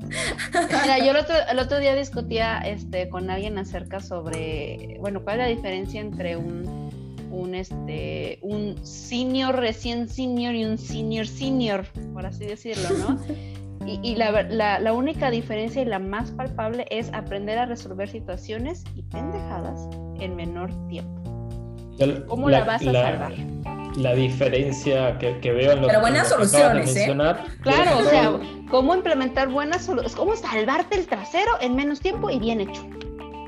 [0.82, 1.12] Mira, yo
[1.50, 6.36] el otro, día discutía este, con alguien acerca sobre, bueno, cuál es la diferencia entre
[6.36, 6.90] un,
[7.30, 13.18] un, este, un senior recién senior y un senior senior, por así decirlo, ¿no?
[13.84, 14.42] Y, la,
[14.78, 19.88] la, única diferencia y la más palpable es aprender a resolver situaciones y pendejadas
[20.20, 21.31] en menor tiempo.
[22.26, 23.32] ¿Cómo la, vas a salvar?
[23.96, 27.14] la diferencia que, veo en lo Pero buenas soluciones, ¿eh?
[27.60, 28.32] Claro, o sea,
[28.70, 32.82] cómo implementar buenas soluciones, cómo salvarte el trasero en menos tiempo y bien hecho.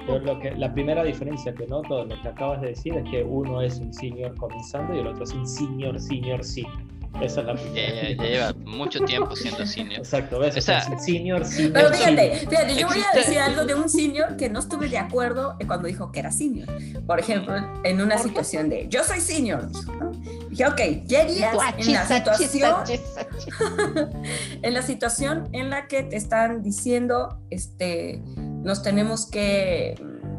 [0.07, 3.23] lo que, la primera diferencia que noto de lo que acabas de decir es que
[3.23, 6.73] uno es un senior comenzando y el otro es un senior, senior, senior.
[7.21, 8.11] Esa es la primera.
[8.11, 10.01] Ya, lleva mucho tiempo siendo senior.
[10.01, 10.57] Exacto, ¿ves?
[10.57, 11.73] O sea, senior, senior.
[11.73, 14.99] Pero fíjate, fíjate, yo voy a decir algo de un senior que no estuve de
[14.99, 16.69] acuerdo cuando dijo que era senior.
[17.07, 20.11] Por ejemplo, en una situación de yo soy senior, ¿no?
[20.49, 22.75] Dije, ok, lleguías en la situación.
[24.63, 29.95] en la situación en la que te están diciendo, este, nos tenemos que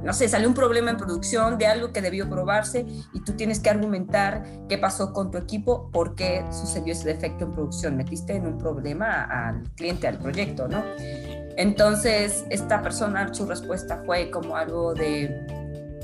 [0.05, 3.59] no sé, sale un problema en producción de algo que debió probarse y tú tienes
[3.59, 8.35] que argumentar qué pasó con tu equipo, por qué sucedió ese defecto en producción, metiste
[8.35, 10.83] en un problema al cliente, al proyecto, ¿no?
[11.57, 15.43] Entonces, esta persona, su respuesta fue como algo de,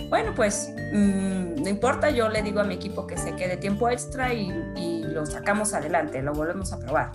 [0.09, 3.87] bueno, pues mm, no importa, yo le digo a mi equipo que se quede tiempo
[3.87, 7.11] extra y lo sacamos adelante, lo volvemos a probar.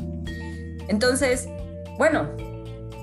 [0.89, 1.49] Entonces,
[1.99, 2.29] bueno,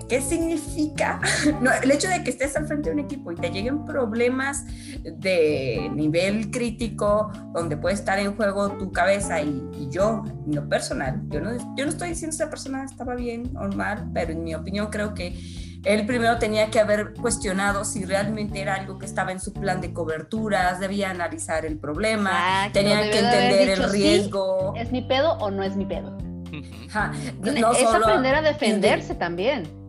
[0.07, 1.19] ¿Qué significa?
[1.83, 4.65] el hecho de que estés al frente de un equipo y te lleguen problemas
[5.03, 11.21] de nivel crítico, donde puede estar en juego tu cabeza y, yo, en lo personal,
[11.29, 14.43] yo no, yo no estoy diciendo si esa persona estaba bien o mal, pero en
[14.43, 15.37] mi opinión creo que
[15.83, 19.81] él primero tenía que haber cuestionado si realmente era algo que estaba en su plan
[19.81, 24.73] de coberturas, debía analizar el problema, tenía que entender el riesgo.
[24.77, 26.17] ¿Es mi pedo o no es mi pedo?
[27.41, 29.82] No es aprender a defenderse también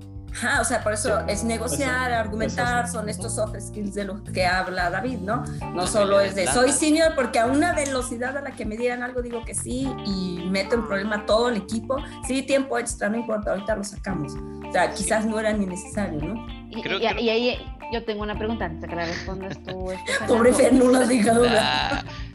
[0.61, 4.91] o sea, por eso es negociar, argumentar, son estos soft skills de los que habla
[4.91, 5.45] David, ¿no?
[5.73, 9.03] No solo es de soy senior porque a una velocidad a la que me dieran
[9.03, 11.97] algo digo que sí y meto en problema todo el equipo.
[12.27, 14.33] Sí, tiempo extra, no importa, ahorita lo sacamos.
[14.69, 16.47] O sea, quizás no era ni necesario, ¿no?
[16.71, 16.83] Y,
[17.23, 17.59] y, ahí
[17.93, 19.93] yo tengo una pregunta antes de que la respondas tú.
[20.27, 21.45] Pobre Fer, no lo has dejado.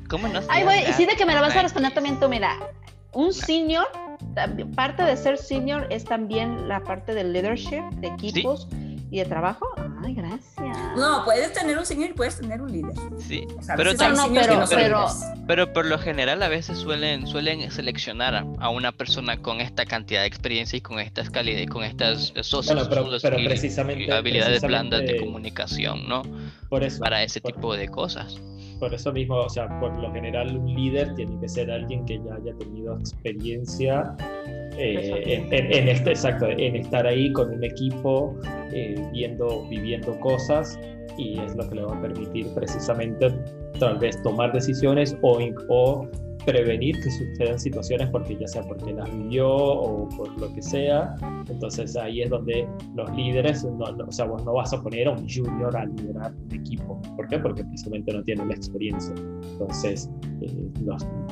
[0.08, 0.40] ¿Cómo no?
[0.48, 2.56] Ay, güey, sí de que me lo vas a responder también tú, mira
[3.12, 3.88] un senior,
[4.76, 8.68] parte de ser senior es también la parte del leadership, de equipos
[9.12, 9.68] y de trabajo.
[10.04, 10.78] Ay, gracias.
[10.96, 12.94] No, puedes tener un senior y puedes tener un líder.
[13.20, 13.92] Sí, pero,
[15.48, 20.22] pero, por lo general a veces suelen, suelen seleccionar a, una persona con esta cantidad
[20.22, 26.22] de experiencia y con estas calidades, con estas socios, precisamente, habilidades blandas de comunicación, ¿no?
[26.70, 28.40] Por eso, Para ese tipo de cosas
[28.80, 32.20] por eso mismo, o sea, por lo general un líder tiene que ser alguien que
[32.26, 34.16] ya haya tenido experiencia
[34.78, 38.36] eh, en, este, exacto, en estar ahí con un equipo,
[38.72, 40.80] eh, viendo, viviendo cosas
[41.18, 43.30] y es lo que le va a permitir precisamente
[43.80, 46.08] tal vez tomar decisiones o, o
[46.46, 51.16] prevenir que sucedan situaciones porque ya sea porque las vivió o por lo que sea.
[51.50, 55.12] Entonces ahí es donde los líderes, no, o sea, vos no vas a poner a
[55.12, 57.02] un junior a liderar un equipo.
[57.16, 57.40] ¿Por qué?
[57.40, 59.14] Porque precisamente no tiene la experiencia.
[59.52, 60.10] Entonces,
[60.42, 60.72] eh,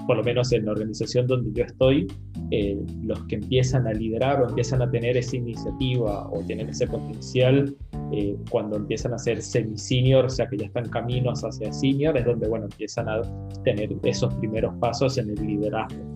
[0.06, 2.08] por lo menos en la organización donde yo estoy,
[2.52, 6.88] eh, los que empiezan a liderar o empiezan a tener esa iniciativa o tienen ese
[6.88, 7.76] potencial
[8.12, 12.26] eh, cuando empiezan a ser semi-senior, o sea que ya están caminos hacia senior, es
[12.26, 13.22] donde bueno, empiezan a
[13.64, 16.14] tener esos primeros pasos en el liderazgo,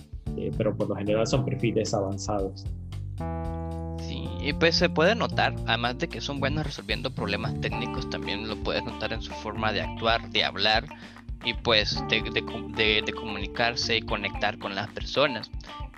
[0.57, 2.65] pero por lo general son perfiles avanzados.
[3.99, 8.47] Sí, y pues se puede notar, además de que son buenos resolviendo problemas técnicos, también
[8.47, 10.85] lo puedes notar en su forma de actuar, de hablar
[11.43, 15.49] y pues de, de, de comunicarse y conectar con las personas.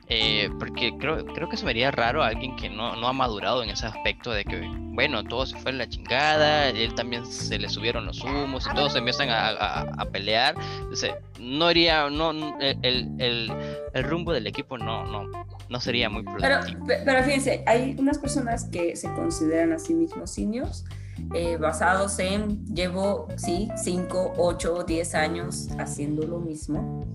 [0.10, 3.64] Eh, porque creo, creo que se vería raro a alguien que no, no, ha madurado
[3.64, 7.58] en ese aspecto de que, bueno, todo se fue en la chingada, él también se
[7.58, 10.56] le subieron los humos y todos se empiezan a, a, pelear.
[10.82, 13.54] Entonces, no iría, no, el, el,
[13.94, 15.30] el, rumbo del equipo no, no,
[15.70, 16.76] no sería muy prudente.
[16.86, 20.84] Pero, pero fíjense, hay unas personas que se consideran a sí mismos seniors.
[21.34, 27.08] Eh, basados en llevo, sí, 5, 8, 10 años haciendo lo mismo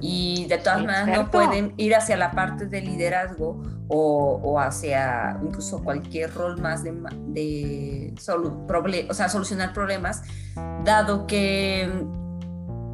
[0.00, 5.38] y de todas maneras no pueden ir hacia la parte de liderazgo o, o hacia
[5.42, 6.92] incluso cualquier rol más de,
[7.28, 8.14] de
[9.08, 10.22] o sea, solucionar problemas,
[10.84, 11.88] dado que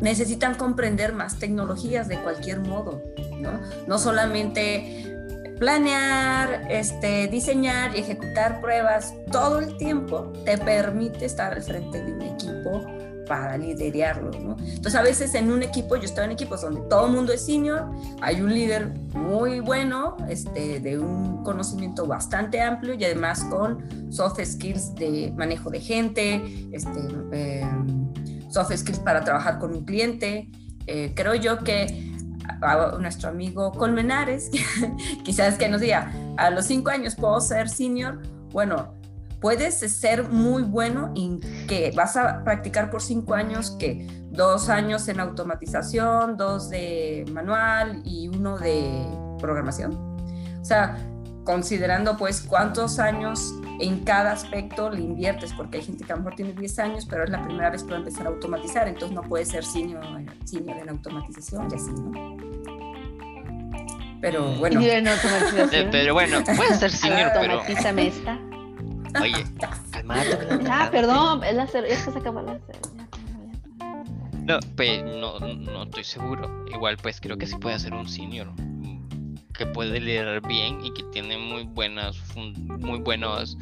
[0.01, 3.03] necesitan comprender más tecnologías de cualquier modo,
[3.41, 3.61] ¿no?
[3.87, 5.08] No solamente
[5.59, 12.13] planear, este, diseñar y ejecutar pruebas todo el tiempo te permite estar al frente de
[12.13, 12.83] un equipo
[13.29, 14.57] para liderarlo, ¿no?
[14.59, 17.45] Entonces a veces en un equipo, yo estaba en equipos donde todo el mundo es
[17.45, 17.91] senior,
[18.23, 24.41] hay un líder muy bueno, este, de un conocimiento bastante amplio y además con soft
[24.43, 27.01] skills de manejo de gente, este,
[27.33, 28.09] em,
[28.51, 30.49] soft skills para trabajar con un cliente.
[30.87, 32.17] Eh, creo yo que
[32.61, 34.51] a nuestro amigo Colmenares,
[35.25, 38.21] quizás que nos diga, a los cinco años puedo ser senior,
[38.53, 38.95] bueno,
[39.41, 45.09] puedes ser muy bueno y que vas a practicar por cinco años, que dos años
[45.09, 49.07] en automatización, dos de manual y uno de
[49.41, 49.95] programación.
[50.61, 50.97] O sea,
[51.49, 56.21] considerando pues cuántos años en cada aspecto le inviertes, porque hay gente que a lo
[56.21, 58.87] mejor tiene 10 años, pero es la primera vez que va a empezar a automatizar,
[58.87, 60.05] entonces no puede ser senior,
[60.45, 62.37] senior en automatización y así, ¿no?
[64.21, 64.59] Pero mm.
[64.59, 64.79] bueno.
[64.83, 67.55] Eh, pero bueno, puede ser senior, pero...
[67.55, 68.39] Automatízame esta.
[69.19, 69.47] Oye,
[69.91, 70.39] calmate.
[70.71, 72.59] Ah, perdón, es, la es que se acaba la
[74.45, 76.67] no, pues no, no estoy seguro.
[76.71, 78.49] Igual pues creo que sí puede ser un senior
[79.59, 82.17] que puede liderar bien y que tiene muy buenas
[82.79, 83.59] muy buenas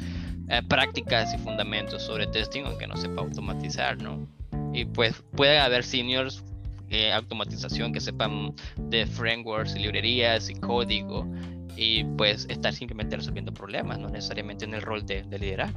[0.49, 4.25] eh, prácticas y fundamentos sobre testing aunque no sepa automatizar, ¿no?
[4.73, 6.43] Y pues puede haber seniors
[6.89, 11.27] eh, automatización que sepan de frameworks y librerías y código
[11.75, 15.69] y pues estar simplemente resolviendo problemas, no necesariamente en el rol de, de liderar.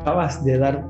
[0.00, 0.84] Acabas de dar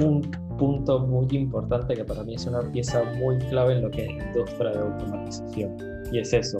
[0.00, 0.22] un
[0.58, 4.10] punto muy importante que para mí es una pieza muy clave en lo que es
[4.10, 5.76] industria de automatización.
[6.12, 6.58] Y es eso.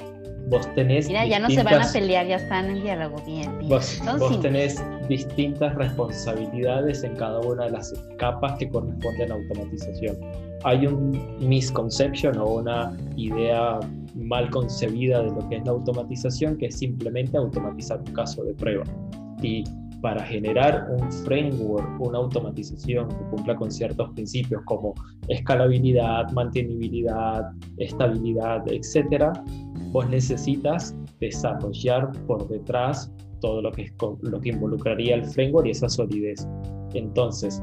[0.51, 1.07] Vos tenés.
[1.07, 3.69] Mira, ya no se van a pelear, ya están en diálogo bien.
[3.69, 10.19] Vos, vos tenés distintas responsabilidades en cada una de las capas que corresponden a automatización.
[10.65, 13.79] Hay un misconception o una idea
[14.17, 18.53] mal concebida de lo que es la automatización, que es simplemente automatizar un caso de
[18.55, 18.85] prueba.
[19.41, 19.63] Y
[20.03, 24.95] para generar un framework, una automatización que cumpla con ciertos principios como
[25.29, 29.33] escalabilidad, mantenibilidad, estabilidad, etcétera,
[29.91, 35.89] vos necesitas desarrollar por detrás todo lo que, lo que involucraría el framework y esa
[35.89, 36.47] solidez.
[36.95, 37.63] Entonces,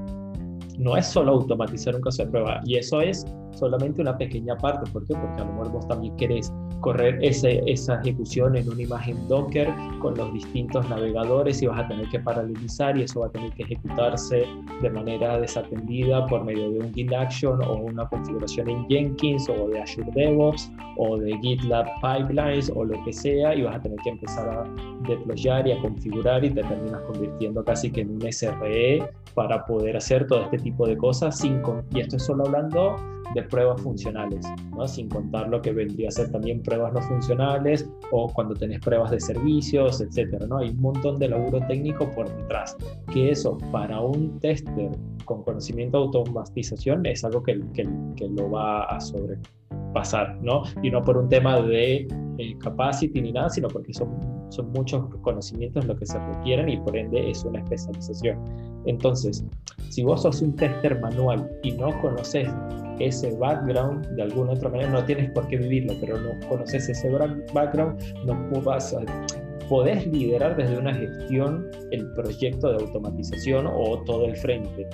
[0.77, 3.25] no es solo automatizar un caso de prueba, y eso es
[3.57, 4.89] solamente una pequeña parte.
[4.91, 5.13] ¿Por qué?
[5.13, 6.51] Porque a lo mejor vos también querés
[6.81, 9.67] correr ese, esa ejecución en una imagen Docker
[9.99, 13.51] con los distintos navegadores y vas a tener que paralelizar y eso va a tener
[13.53, 14.45] que ejecutarse
[14.81, 19.69] de manera desatendida por medio de un Git Action o una configuración en Jenkins o
[19.69, 23.99] de Azure DevOps o de GitLab Pipelines o lo que sea y vas a tener
[23.99, 24.63] que empezar a
[25.07, 29.97] deployar y a configurar y te terminas convirtiendo casi que en un SRE para poder
[29.97, 31.61] hacer todo este tipo de cosas sin,
[31.93, 32.95] y esto es solo hablando
[33.33, 34.45] de pruebas funcionales,
[34.75, 34.87] ¿no?
[34.87, 39.11] sin contar lo que vendría a ser también pruebas no funcionales o cuando tenés pruebas
[39.11, 40.45] de servicios, etcétera.
[40.47, 40.57] ¿no?
[40.57, 42.75] Hay un montón de laburo técnico por detrás,
[43.11, 44.91] que eso para un tester
[45.25, 48.99] con conocimiento de automatización es algo que, que, que lo va a
[49.87, 50.63] sobrepasar, ¿no?
[50.83, 52.07] Y no por un tema de
[52.37, 54.09] eh, capacity ni nada, sino porque son,
[54.49, 58.39] son muchos conocimientos lo que se requieren y por ende es una especialización.
[58.85, 59.45] Entonces,
[59.89, 62.49] si vos sos un tester manual y no conoces
[62.99, 67.09] ese background de alguna otra manera, no tienes por qué vivirlo, pero no conoces ese
[67.53, 69.01] background, no vas a,
[69.69, 74.87] podés liderar desde una gestión el proyecto de automatización o todo el frente,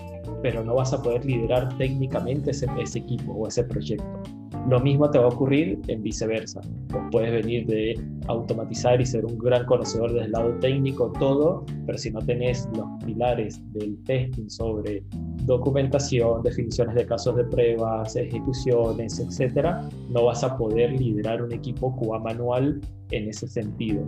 [0.44, 2.68] pero no vas a poder liderar técnicamente ese,
[3.00, 4.22] equipo o ese proyecto.
[4.68, 6.62] Lo mismo te va a ocurrir en viceversa.
[6.90, 11.66] Vos puedes venir de automatizar y ser un gran conocedor desde el lado técnico, todo,
[11.86, 15.04] pero si no tenés los pilares del testing sobre
[15.46, 21.96] documentación, definiciones de casos de pruebas, ejecuciones, etcétera, no vas a poder liderar un equipo
[21.98, 22.82] QA manual
[23.12, 24.06] en ese sentido.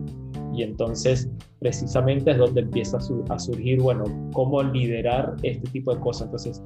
[0.56, 1.30] Y entonces,
[1.60, 6.28] precisamente es donde empieza a, surgir, bueno, cómo liderar este tipo de cosas.
[6.28, 6.64] Entonces,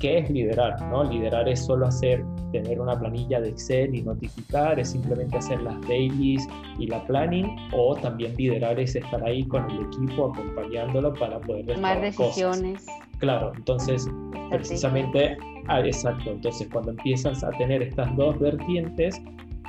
[0.00, 0.80] ¿qué es liderar?
[0.88, 1.04] ¿no?
[1.04, 5.80] Liderar es solo hacer, tener una planilla de Excel y notificar, es simplemente hacer las
[5.82, 11.38] dailies y la planning, o también liderar es estar ahí con el equipo acompañándolo para
[11.40, 12.84] poder tomar decisiones.
[13.18, 14.08] Claro, entonces
[14.50, 15.36] precisamente,
[15.68, 19.22] ah, exacto, entonces cuando empiezas a tener estas dos vertientes,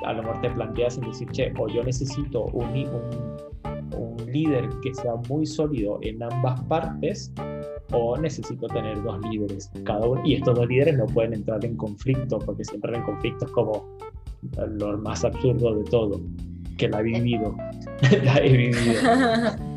[0.06, 3.51] a lo mejor te planteas en decir, che, o yo necesito un, un
[4.32, 7.34] líder que sea muy sólido en ambas partes,
[7.94, 10.22] o necesito tener dos líderes cada uno.
[10.26, 13.98] Y estos dos líderes no pueden entrar en conflicto porque siempre en conflicto es como
[14.56, 16.22] lo más absurdo de todo
[16.78, 17.56] que la he vivido.
[18.24, 19.02] La he vivido.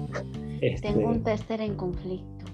[0.60, 2.46] Este, tengo un tester en conflicto.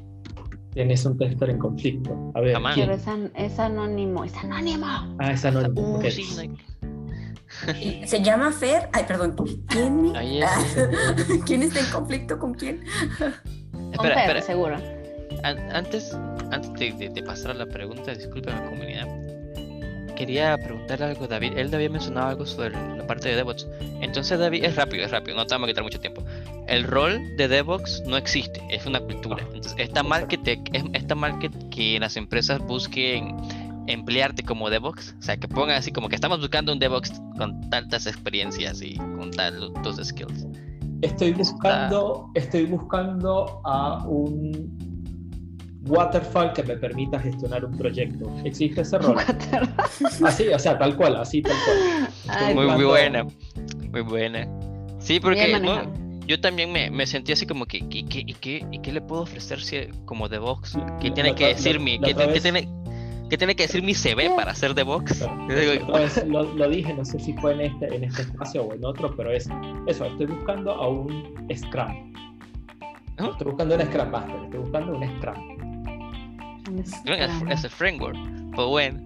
[0.73, 2.33] Tienes un tester en conflicto.
[2.35, 3.05] A ver pero es,
[3.37, 4.87] es, anónimo es anónimo.
[5.21, 6.11] Ah es anónimo okay.
[8.07, 8.89] Se llama Fer.
[8.93, 9.37] Ay, perdón.
[9.69, 10.13] ¿Quién?
[11.47, 12.85] ¿Quién está en conflicto con quién?
[13.93, 14.43] Espera, espera.
[14.43, 15.01] seguro
[15.43, 16.15] antes,
[16.51, 19.07] antes de, pasar a la pregunta, discúlpeme comunidad,
[20.17, 21.57] quería preguntarle algo a David.
[21.57, 23.67] Él había mencionado algo sobre la parte de DevOps.
[24.01, 26.23] Entonces, David, es rápido, es rápido, no te vamos a quitar mucho tiempo.
[26.67, 29.43] El rol de DevOps no existe, es una cultura.
[29.55, 30.61] Entonces, está mal que, te,
[30.93, 33.37] está mal que, que las empresas busquen
[33.91, 37.68] emplearte como DevOps, o sea, que pongan así como que estamos buscando un DevOps con
[37.70, 40.47] tantas experiencias y con tantos skills.
[41.03, 44.78] Estoy buscando, estoy buscando a un
[45.86, 48.30] waterfall que me permita gestionar un proyecto.
[48.45, 49.16] ¿Existe ese rol?
[50.24, 52.55] así, o sea, tal cual, así, tal cual.
[52.55, 53.24] muy, muy buena,
[53.91, 54.47] muy buena.
[54.99, 55.59] Sí, porque
[56.26, 59.01] yo también me, me sentí así como que, ¿y qué, y qué, y qué le
[59.01, 60.78] puedo ofrecer si, como de Vox?
[61.01, 62.68] ¿Qué tiene que decir mi, qué, tiene,
[63.31, 65.24] qué tiene que decir mi CV para ser de Vox?
[66.26, 69.14] lo, lo, dije, no sé si fue en este, en este espacio o en otro,
[69.16, 69.49] pero es
[69.87, 72.12] eso, estoy buscando a un Scrum.
[73.18, 75.61] Estoy buscando un Scrum Master, estoy buscando un Scrum.
[77.49, 78.18] Es el framework,
[78.55, 79.03] pues bueno.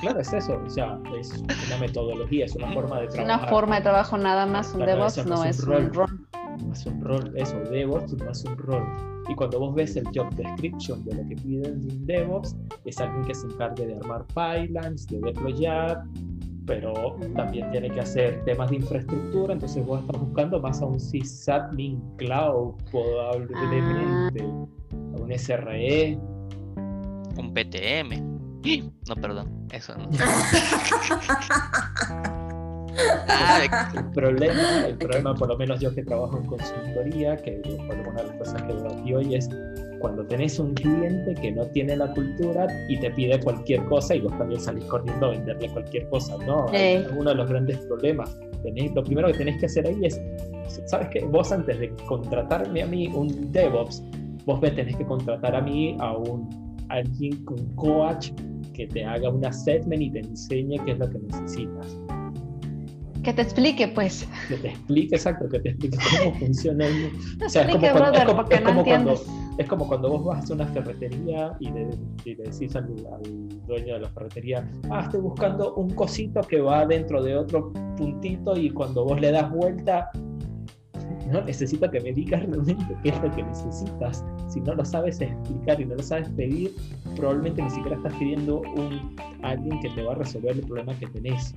[0.00, 1.32] Claro, es eso, o sea, es
[1.68, 3.38] una metodología, es una forma de trabajar.
[3.38, 6.26] Una forma de trabajo nada más, un DevOps no, es, un rol.
[6.58, 9.09] No es un rol, eso, DevOps no es un rol.
[9.30, 13.24] Y cuando vos ves el job description de lo que piden en DevOps, es alguien
[13.24, 16.02] que se encargue de armar pipelines, de deployar,
[16.66, 20.98] pero también tiene que hacer temas de infraestructura, entonces vos estás buscando más a un
[20.98, 24.66] sysadmin cloud probablemente, ah.
[25.16, 26.18] a un SRE,
[27.38, 28.40] un PTM.
[29.08, 30.10] No, perdón, eso no.
[33.94, 38.22] el problema, el problema, por lo menos yo que trabajo en consultoría, que por una
[38.22, 39.48] de las cosas que veo aquí hoy es
[40.00, 44.20] cuando tenés un cliente que no tiene la cultura y te pide cualquier cosa y
[44.20, 46.66] vos también salís corriendo a venderle cualquier cosa, ¿no?
[46.72, 48.36] Es uno de los grandes problemas.
[48.62, 50.20] Tenés, lo primero que tenés que hacer ahí es,
[50.86, 51.24] ¿sabes qué?
[51.26, 54.02] Vos antes de contratarme a mí un DevOps,
[54.46, 56.48] vos me tenés que contratar a mí a un
[56.88, 58.30] alguien con coach
[58.74, 61.99] que te haga un assessment y te enseñe qué es lo que necesitas.
[63.22, 64.26] Que te explique, pues.
[64.48, 67.10] Que te explique, exacto, que te explique cómo funciona el...
[67.44, 69.14] O sea, es como, cuando, es como, es como cuando,
[69.58, 71.88] es como cuando vos vas a una ferretería y le,
[72.24, 72.88] decís al,
[73.66, 78.56] dueño de la ferretería, ah, estoy buscando un cosito que va dentro de otro puntito
[78.56, 80.10] y cuando vos le das vuelta
[81.30, 81.42] ¿no?
[81.42, 84.24] Necesito que me digas realmente qué es lo que necesitas.
[84.48, 86.74] Si no lo sabes explicar y no lo sabes pedir,
[87.16, 90.94] probablemente ni siquiera estás pidiendo un, a alguien que te va a resolver el problema
[90.98, 91.54] que tenés.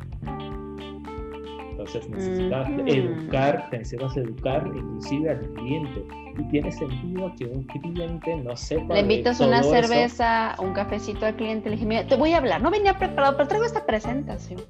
[1.83, 6.05] Entonces necesitas educar, necesitas educar inclusive al cliente.
[6.37, 8.93] Y tiene sentido que un cliente no sepa.
[8.93, 12.61] Le invitas una cerveza, un cafecito al cliente, le dije, te voy a hablar.
[12.61, 14.61] No venía preparado, pero traigo esta presentación.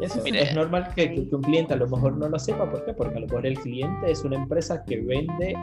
[0.00, 2.70] Eso es normal que, un cliente a lo mejor no lo sepa.
[2.70, 2.92] ¿Por qué?
[2.92, 5.56] Porque a lo mejor el cliente es una empresa que vende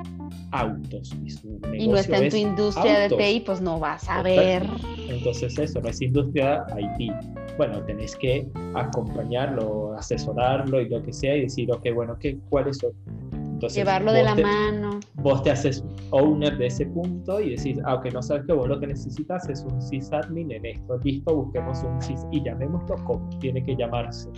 [0.51, 4.09] autos y su negocio Y no está en tu industria de TI, pues no vas
[4.09, 4.65] a ver.
[5.07, 7.13] Entonces eso, no es industria IT.
[7.57, 12.77] Bueno, tenés que acompañarlo, asesorarlo y lo que sea y decir, ok, bueno, ¿qué, ¿cuáles
[12.77, 12.91] son
[13.69, 14.99] Llevarlo de la mano.
[15.15, 18.67] Vos te haces owner de ese punto y decís, aunque ah, no sabes que vos
[18.67, 20.97] lo que necesitas es un sysadmin en esto.
[21.03, 24.29] Listo, busquemos un sys y llamémoslo como tiene que llamarse.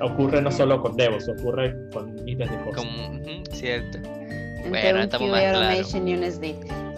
[0.00, 2.84] ocurre no solo con DevOps, ocurre con miles de cosas.
[3.52, 3.98] cierto.
[4.68, 5.88] bueno, estamos más claros.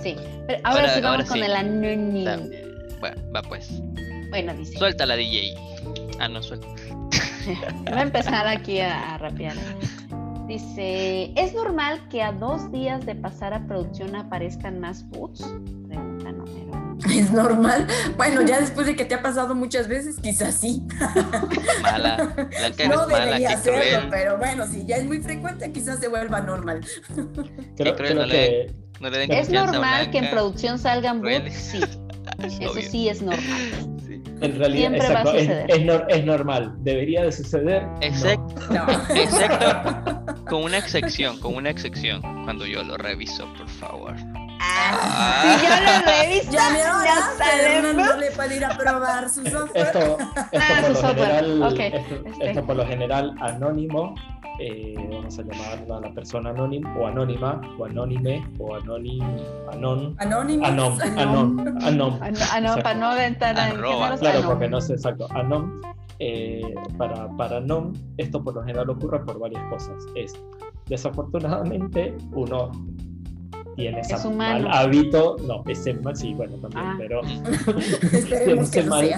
[0.03, 0.17] Sí,
[0.47, 2.31] pero ahora, sí vamos con el anónimo.
[3.01, 3.69] Bueno, va pues.
[4.31, 4.79] Bueno, dice.
[4.79, 5.55] Suelta la DJ.
[6.19, 6.67] Ah, no, suelta.
[7.89, 9.57] Voy a empezar aquí a, rapear.
[10.47, 15.41] Dice, ¿es normal que a dos días de pasar a producción aparezcan más boots?
[15.89, 17.87] Pregunta número ¿Es normal?
[18.17, 20.83] Bueno, ya después de que te ha pasado muchas veces, quizás sí.
[21.83, 22.35] Mala.
[22.89, 26.85] no debería hacerlo, pero bueno, si ya es muy frecuente, quizás se vuelva normal.
[27.77, 28.75] Creo, que...
[29.31, 31.55] ¿Es normal que en producción salgan boots?
[31.55, 31.81] Sí.
[32.61, 33.91] Eso sí es normal.
[34.43, 34.95] En realidad,
[36.09, 37.87] Es, normal, debería de suceder.
[38.01, 38.55] Excepto,
[40.49, 44.15] con una excepción, con una excepción, cuando yo lo reviso, por favor.
[44.63, 49.87] Ah, si yo lo reviso, ya, ya no le puede ir a probar su software.
[49.87, 50.19] Esto,
[50.53, 52.03] esto, por, lo general,
[52.41, 54.15] esto por lo general anónimo
[54.59, 59.23] eh, vamos a llamarla a la persona anónima o anónima o anónime o anónim,
[59.73, 63.55] anón, anónimo, anom, anom, anom, para no aventar
[64.19, 65.81] Claro, porque no sé exacto, anom.
[66.19, 69.97] Eh, para, para anom, esto por lo general ocurre por varias cosas.
[70.15, 70.35] Es,
[70.87, 72.71] desafortunadamente, uno
[73.81, 76.97] tiene ese mal hábito, no, ese mal, sí, bueno, también, ah.
[76.99, 77.21] pero
[78.45, 79.11] tiene, ese mal,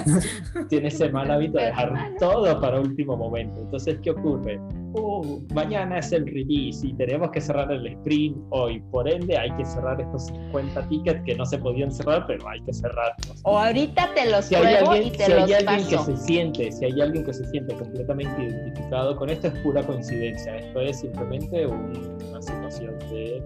[0.68, 3.60] tiene ese mal hábito de dejar todo para último momento.
[3.60, 4.60] Entonces, ¿qué ocurre?
[4.94, 9.50] Uh, mañana es el release y tenemos que cerrar el sprint hoy, por ende hay
[9.56, 13.40] que cerrar estos 50 tickets que no se podían cerrar, pero hay que cerrarlos.
[13.44, 16.72] O ahorita te los si hay alguien, y te si hay alguien que se siente,
[16.72, 21.00] si hay alguien que se siente completamente identificado con esto es pura coincidencia, esto es
[21.00, 23.42] simplemente una situación de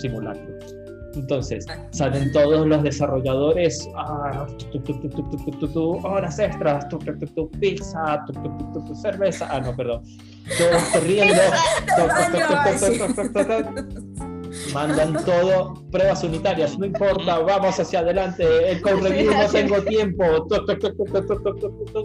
[0.00, 0.58] simulacro.
[1.14, 4.46] Entonces, salen todos los desarrolladores, ah,
[6.04, 6.86] horas extras,
[7.58, 8.24] pizza,
[8.94, 10.02] cerveza, ah, no, perdón,
[10.56, 11.34] todos corriendo,
[14.72, 20.46] mandan todo, pruebas unitarias, no importa, vamos hacia adelante, el code review no tengo tiempo,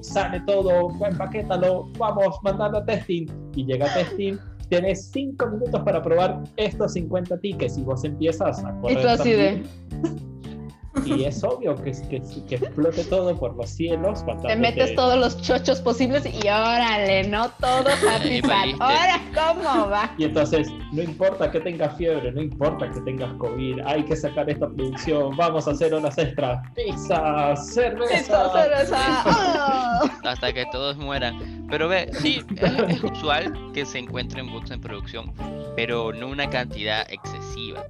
[0.02, 4.38] sale todo, empaquétalo, vamos, mandando testing, y llega testing,
[4.70, 8.98] tienes 5 minutos para probar estos 50 tickets y vos empiezas a correr.
[8.98, 9.64] Esto así de
[11.04, 14.24] y es obvio que, que, que explote todo por los cielos.
[14.48, 18.42] Te metes todos los chochos posibles y órale, no todo happy
[18.80, 20.14] Ahora, ¿cómo va?
[20.18, 24.50] Y entonces, no importa que tengas fiebre, no importa que tengas COVID, hay que sacar
[24.50, 26.60] esta producción, vamos a hacer unas extras.
[26.76, 28.52] Pizza, cerveza.
[28.52, 30.00] cerveza.
[30.24, 31.66] Hasta que todos mueran.
[31.70, 35.34] Pero ve, sí, es, usual que se encuentren bots en producción,
[35.76, 37.86] pero no una cantidad excesiva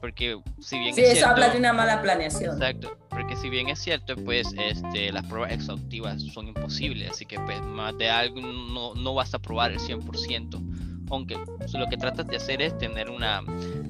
[0.00, 2.54] porque si bien sí, eso habla de una mala planeación.
[2.54, 7.38] Exacto, porque si bien es cierto, pues este, las pruebas exhaustivas son imposibles, así que
[7.40, 11.36] pues más de algo no, no vas a probar el 100%, aunque
[11.74, 13.42] lo que tratas de hacer es tener una,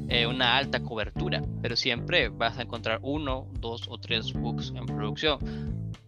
[0.08, 4.86] eh, una alta cobertura, pero siempre vas a encontrar uno, dos o tres bugs en
[4.86, 5.38] producción.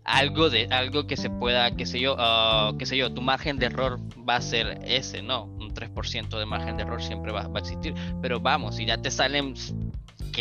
[0.05, 3.59] Algo de algo que se pueda, qué sé yo, uh, qué sé yo, tu margen
[3.59, 5.45] de error va a ser ese, ¿no?
[5.45, 8.97] Un 3% de margen de error siempre va, va a existir, pero vamos, si ya
[8.97, 9.55] te salen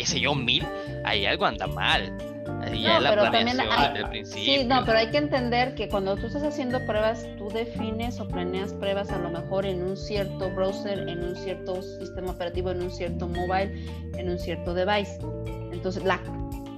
[0.00, 0.66] qué sé yo, mil,
[1.04, 2.16] ahí algo anda mal.
[2.62, 4.44] Ahí ya la planeación desde principio.
[4.44, 8.26] Sí, no, pero hay que entender que cuando tú estás haciendo pruebas, tú defines o
[8.26, 12.82] planeas pruebas a lo mejor en un cierto browser, en un cierto sistema operativo, en
[12.82, 13.84] un cierto mobile,
[14.16, 15.18] en un cierto device.
[15.70, 16.18] Entonces, la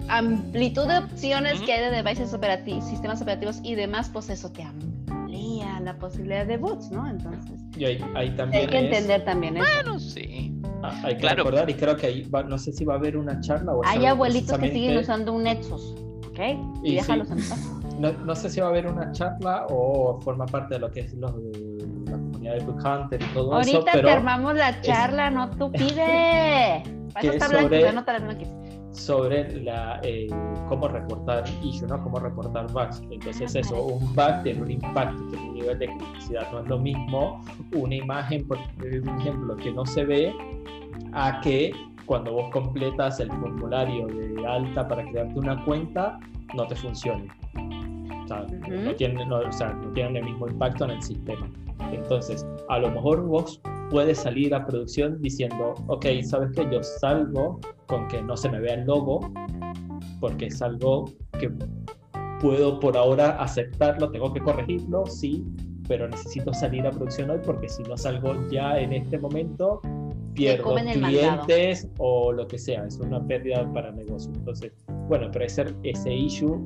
[0.08, 4.62] amplitud de opciones que hay de devices operativos, sistemas operativos y demás, pues eso te
[4.64, 7.08] amplía la posibilidad de bots, ¿no?
[7.08, 7.98] Entonces, y ahí,
[8.36, 9.66] también hay que entender también eso.
[9.84, 10.51] Bueno, sí.
[10.82, 13.40] Ah, hay que recordar y creo que ahí no sé si va a haber una
[13.40, 15.94] charla o Hay abuelitos que siguen usando un Nexus,
[16.28, 16.40] ¿ok?
[16.82, 17.70] Y, déjalos en paz.
[17.98, 21.00] No, no, sé si va a haber una charla o forma parte de lo que
[21.00, 23.76] es los de la comunidad de Book Hunter y todo eso.
[23.76, 26.82] Ahorita te armamos la charla, no tú pide.
[27.14, 27.92] Vas a estar sobre...
[27.92, 28.10] no te
[28.92, 30.28] sobre la, eh,
[30.68, 32.02] cómo reportar issue, ¿no?
[32.02, 33.02] Cómo reportar bugs.
[33.10, 36.50] Entonces eso, un bug tiene un impacto, tiene un nivel de criticidad.
[36.52, 40.34] No es lo mismo una imagen, por ejemplo, que no se ve
[41.12, 41.72] a que
[42.06, 46.18] cuando vos completas el formulario de alta para crearte una cuenta,
[46.54, 47.28] no te funcione.
[48.24, 51.50] O sea, no, tiene, o sea, no tienen el mismo impacto en el sistema.
[51.92, 53.60] Entonces, a lo mejor vos
[53.90, 58.60] puedes salir a producción diciendo, ok, sabes que yo salgo con que no se me
[58.60, 59.20] vea el logo,
[60.20, 61.06] porque es algo
[61.38, 61.50] que
[62.40, 65.44] puedo por ahora aceptarlo, tengo que corregirlo, sí,
[65.88, 69.80] pero necesito salir a producción hoy porque si no salgo ya en este momento,
[70.34, 74.32] pierdo clientes o lo que sea, es una pérdida para negocio.
[74.34, 74.72] Entonces,
[75.08, 76.60] bueno, pero ese, ese issue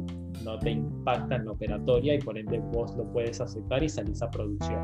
[0.45, 4.23] no te impacta en la operatoria y por ende vos lo puedes aceptar y salís
[4.23, 4.79] a producción.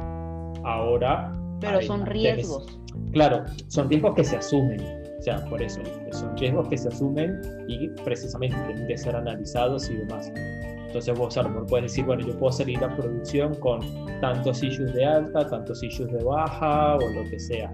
[0.64, 1.32] Ahora...
[1.60, 2.80] Pero son riesgos.
[3.12, 4.80] claro, son riesgos que se asumen.
[5.18, 5.80] O sea, por eso,
[6.10, 10.32] son riesgos que se asumen y precisamente tienen que ser analizados y demás.
[10.92, 13.80] Entonces vos a lo mejor puedes decir, bueno, yo puedo salir a producción con
[14.20, 17.72] tantos issues de alta, tantos issues de baja o lo que sea.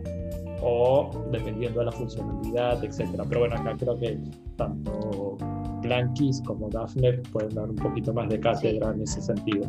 [0.63, 3.25] O dependiendo de la funcionalidad, etcétera.
[3.29, 4.19] Pero bueno, acá creo que
[4.57, 5.37] tanto
[5.83, 9.67] Blankis como Daphne pueden dar un poquito más de cátedra en ese sentido.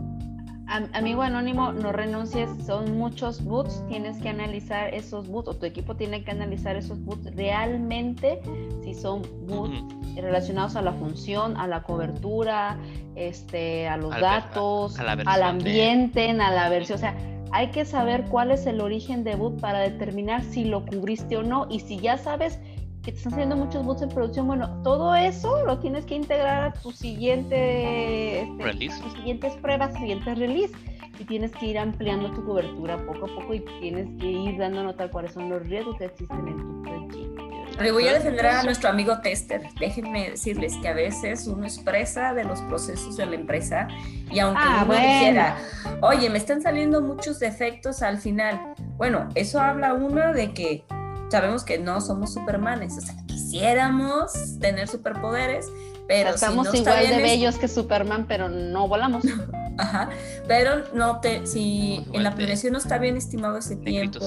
[0.94, 5.96] Amigo anónimo, no renuncies, son muchos boots, tienes que analizar esos boots, o tu equipo
[5.96, 8.40] tiene que analizar esos boots realmente,
[8.84, 9.84] si son boots
[10.16, 12.78] relacionados a la función, a la cobertura,
[13.16, 17.16] este, a los datos, al ambiente, a la versión, o sea,
[17.52, 21.43] hay que saber cuál es el origen de boot para determinar si lo cubriste o
[21.43, 22.60] no, y si ya sabes
[23.04, 26.64] que te están haciendo muchos boots en producción, bueno, todo eso lo tienes que integrar
[26.64, 29.02] a tu siguiente este, release.
[29.02, 30.74] Tus siguientes pruebas, siguientes release.
[31.18, 34.84] Y tienes que ir ampliando tu cobertura poco a poco y tienes que ir dando
[34.84, 37.28] nota cuáles son los riesgos que existen en tu proyecto.
[37.80, 39.61] Le voy a defender a nuestro amigo tester.
[39.80, 43.88] Déjenme decirles que a veces uno expresa de los procesos de la empresa
[44.32, 45.57] y aunque ah, uno dijera,
[46.01, 50.84] oye, me están saliendo muchos defectos al final, bueno, eso habla uno de que
[51.30, 55.67] sabemos que no somos supermanes, o sea, quisiéramos tener superpoderes,
[56.07, 59.23] pero estamos si no igual de bellos que Superman, pero no volamos.
[59.77, 60.09] Ajá,
[60.45, 64.19] pero no te, si en la planeación no está bien estimado ese tiempo.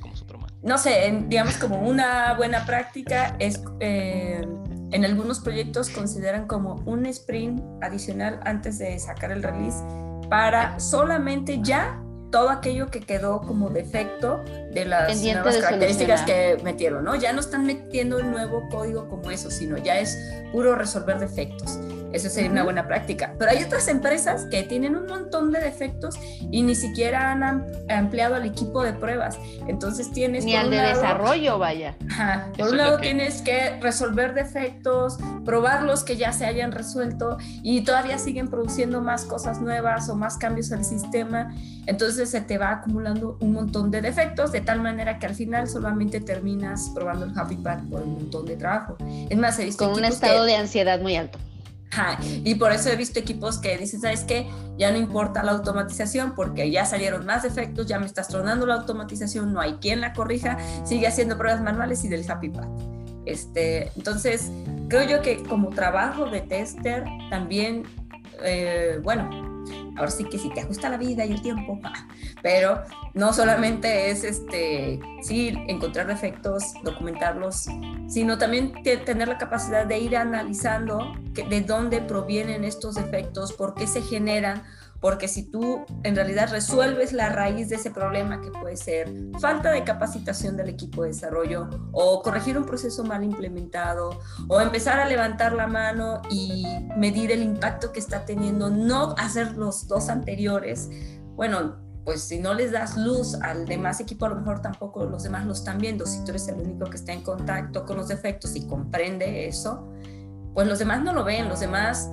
[0.00, 0.45] como Superman.
[0.66, 4.44] No sé, digamos como una buena práctica es eh,
[4.90, 9.78] en algunos proyectos consideran como un sprint adicional antes de sacar el release
[10.28, 12.02] para solamente ya
[12.32, 14.42] todo aquello que quedó como defecto
[14.72, 17.14] de las nuevas características que metieron, ¿no?
[17.14, 20.18] Ya no están metiendo el nuevo código como eso, sino ya es
[20.50, 21.78] puro resolver defectos.
[22.16, 23.34] Eso sería una buena práctica.
[23.38, 26.18] Pero hay otras empresas que tienen un montón de defectos
[26.50, 29.38] y ni siquiera han ampliado al equipo de pruebas.
[29.68, 30.46] Entonces tienes...
[30.46, 31.94] Ni al de desarrollo, vaya.
[32.56, 37.82] por un lado tienes que resolver defectos, probar los que ya se hayan resuelto y
[37.82, 41.54] todavía siguen produciendo más cosas nuevas o más cambios al sistema.
[41.84, 45.68] Entonces se te va acumulando un montón de defectos de tal manera que al final
[45.68, 48.96] solamente terminas probando el Happy Path por un montón de trabajo.
[49.28, 49.84] Es más, he visto...
[49.84, 51.38] Con un estado de ansiedad muy alto.
[52.44, 54.48] Y por eso he visto equipos que dicen, ¿sabes qué?
[54.78, 58.74] Ya no importa la automatización porque ya salieron más defectos, ya me estás tronando la
[58.74, 62.68] automatización, no hay quien la corrija, sigue haciendo pruebas manuales y del Happy Path.
[63.24, 64.50] Este, entonces,
[64.88, 67.84] creo yo que como trabajo de tester también,
[68.42, 69.45] eh, bueno,
[69.96, 71.80] ahora sí que si te ajusta la vida y el tiempo,
[72.42, 72.82] pero
[73.14, 77.66] no solamente es este, sí, encontrar defectos, documentarlos,
[78.08, 83.86] sino también tener la capacidad de ir analizando de dónde provienen estos defectos, por qué
[83.86, 84.62] se generan,
[85.00, 89.70] porque si tú en realidad resuelves la raíz de ese problema que puede ser falta
[89.70, 94.18] de capacitación del equipo de desarrollo o corregir un proceso mal implementado
[94.48, 96.66] o empezar a levantar la mano y
[96.96, 100.90] medir el impacto que está teniendo, no hacer los dos anteriores,
[101.34, 101.76] bueno,
[102.06, 105.44] pues si no les das luz al demás equipo, a lo mejor tampoco los demás
[105.44, 106.06] lo están viendo.
[106.06, 109.92] Si tú eres el único que está en contacto con los defectos y comprende eso,
[110.54, 112.08] pues los demás no lo ven, los demás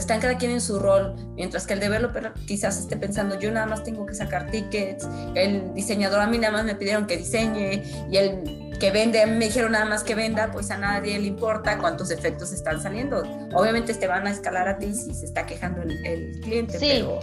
[0.00, 3.66] están cada quien en su rol, mientras que el developer quizás esté pensando, yo nada
[3.66, 7.82] más tengo que sacar tickets, el diseñador a mí nada más me pidieron que diseñe
[8.10, 11.78] y el que vende, me dijeron nada más que venda, pues a nadie le importa
[11.78, 13.22] cuántos efectos están saliendo.
[13.54, 17.20] Obviamente te van a escalar a ti si se está quejando el, cliente, pero...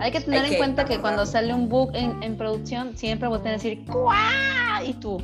[0.00, 3.40] Hay que tener en cuenta que cuando sale un bug en, en producción, siempre voy
[3.44, 4.82] a decir, ¡cuá!
[4.84, 5.18] Y tú,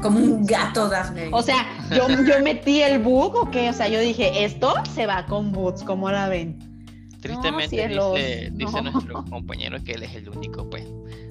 [0.00, 1.28] como un gato, Daphne.
[1.32, 3.68] O sea, yo, yo metí el bug o qué?
[3.70, 6.58] O sea, yo dije, esto se va con boots, ¿cómo la ven?
[7.20, 10.86] Tristemente dice, dice nuestro compañero que él es el único, pues,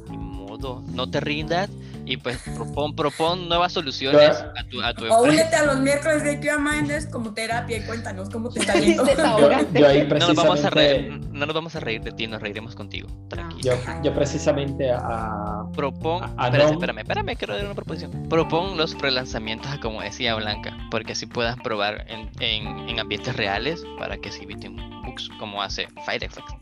[0.10, 1.70] ni modo, no te rindas
[2.10, 6.24] y pues propon, propon nuevas soluciones a tu, a tu O únete a los miércoles
[6.24, 9.04] de Pia Minders como terapia y cuéntanos cómo te está yendo.
[9.16, 13.08] no, nos vamos a reír, no nos vamos a reír de ti, nos reiremos contigo.
[13.30, 13.78] Tranquilo.
[14.04, 15.66] Yo, precisamente a.
[15.76, 16.24] Propon.
[16.24, 18.28] espérame, espérame, espérame, quiero dar una proposición.
[18.28, 23.84] Propon los prelanzamientos, como decía Blanca, porque así puedas probar en, en, en ambientes reales
[24.00, 26.56] para que se eviten bugs como hace Firefox.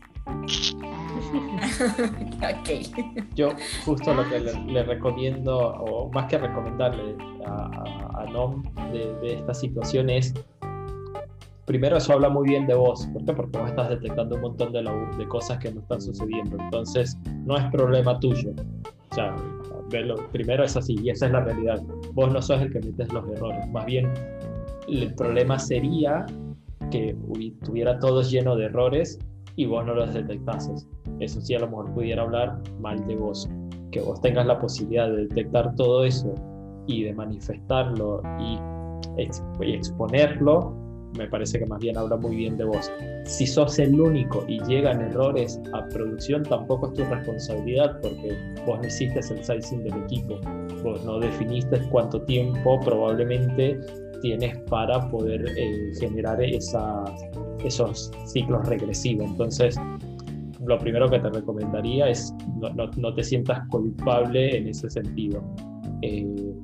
[3.34, 3.50] Yo
[3.84, 7.16] justo lo que le, recomiendo, o más que recomendarle
[7.46, 8.62] a, Nom
[8.92, 10.34] de, esta situación es,
[11.64, 13.32] primero eso habla muy bien de vos, ¿por qué?
[13.32, 17.56] Porque vos estás detectando un montón de, de cosas que no están sucediendo, entonces no
[17.56, 18.52] es problema tuyo.
[19.10, 19.34] O sea,
[20.32, 21.82] primero es así y esa es la realidad.
[22.12, 24.12] Vos no sos el que metes los errores, más bien
[24.88, 26.26] el problema sería
[26.90, 27.16] que
[27.64, 29.18] tuviera todo lleno de errores
[29.58, 30.86] y vos no los detectases.
[31.18, 33.50] Eso sí, a lo mejor pudiera hablar mal de vos.
[33.90, 36.32] Que vos tengas la posibilidad de detectar todo eso
[36.86, 38.56] y de manifestarlo y,
[39.18, 40.72] exponerlo,
[41.18, 42.88] me parece que más bien habla muy bien de vos.
[43.24, 48.78] Si sos el único y llegan errores a producción, tampoco es tu responsabilidad porque vos
[48.80, 50.38] no hiciste el sizing del equipo,
[50.84, 53.80] vos no definiste cuánto tiempo probablemente
[54.22, 57.10] tienes para poder eh, generar esas,
[57.64, 59.26] esos ciclos regresivos.
[59.28, 59.76] Entonces,
[60.64, 65.42] lo primero que te recomendaría es no, no, te sientas culpable en ese sentido.
[66.02, 66.54] Eh,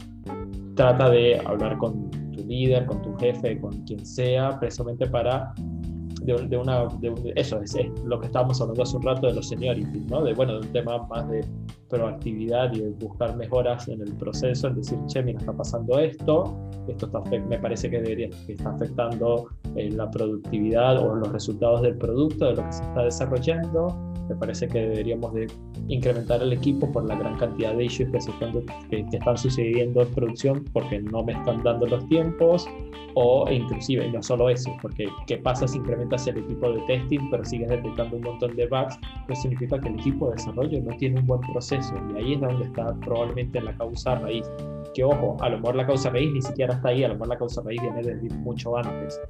[0.75, 5.55] trata de hablar con tu líder, con tu jefe, con quien sea, precisamente para
[6.25, 6.89] de, una,
[7.37, 10.23] eso es, lo que estábamos hablando hace un rato de los seniority, ¿no?
[10.23, 11.45] De, bueno, de un tema más de
[11.89, 16.57] proactividad y de buscar mejoras en el proceso, en decir, che, mira, está pasando esto,
[16.89, 21.83] esto está, me parece que debería, que está afectando eh, la productividad o los resultados
[21.83, 25.47] del producto, de lo que se está desarrollando, me parece que deberíamos de
[25.89, 28.53] incrementar el equipo por la gran cantidad de issues que, se están,
[28.89, 32.67] que, que están sucediendo en producción porque no me están dando los tiempos,
[33.15, 37.45] o inclusive, no solo eso, porque ¿qué pasa si incrementas el equipo de testing pero
[37.45, 38.99] sigues detectando un montón de bugs?
[39.27, 42.41] Pues significa que el equipo de desarrollo no tiene un buen proceso y ahí es
[42.41, 44.51] donde está probablemente la causa raíz.
[44.95, 47.29] Que ojo, a lo mejor la causa raíz ni siquiera está ahí, a lo mejor
[47.29, 49.21] la causa raíz viene desde mucho antes,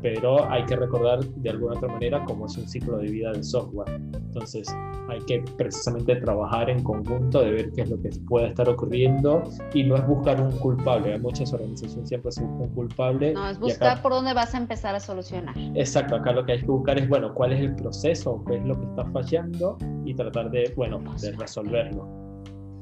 [0.00, 3.44] pero hay que recordar de alguna otra manera cómo es un ciclo de vida del
[3.44, 4.00] software.
[4.14, 4.74] Entonces
[5.08, 9.42] hay que precisamente trabajar en conjunto de ver qué es lo que puede estar ocurriendo
[9.74, 11.12] y no es buscar un culpable.
[11.12, 14.58] Hay muchas organizaciones siempre se busca un culpable no, es buscar por dónde vas a
[14.58, 15.54] empezar a solucionar.
[15.74, 18.64] Exacto, acá lo que hay que buscar es, bueno, cuál es el proceso, qué es
[18.64, 21.32] lo que está fallando y tratar de, bueno, de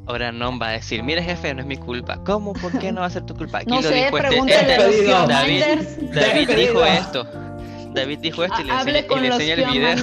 [0.07, 2.23] Ahora no va a decir, mire jefe, no es mi culpa.
[2.25, 2.55] ¿Cómo?
[2.55, 3.59] ¿Por qué no va a ser tu culpa?
[3.59, 4.77] Aquí no lo sé, dijo este, este
[5.29, 5.65] David,
[6.15, 7.25] David dijo esto.
[7.95, 8.71] David dijo esto y le
[9.29, 9.97] enseñé, y le el video.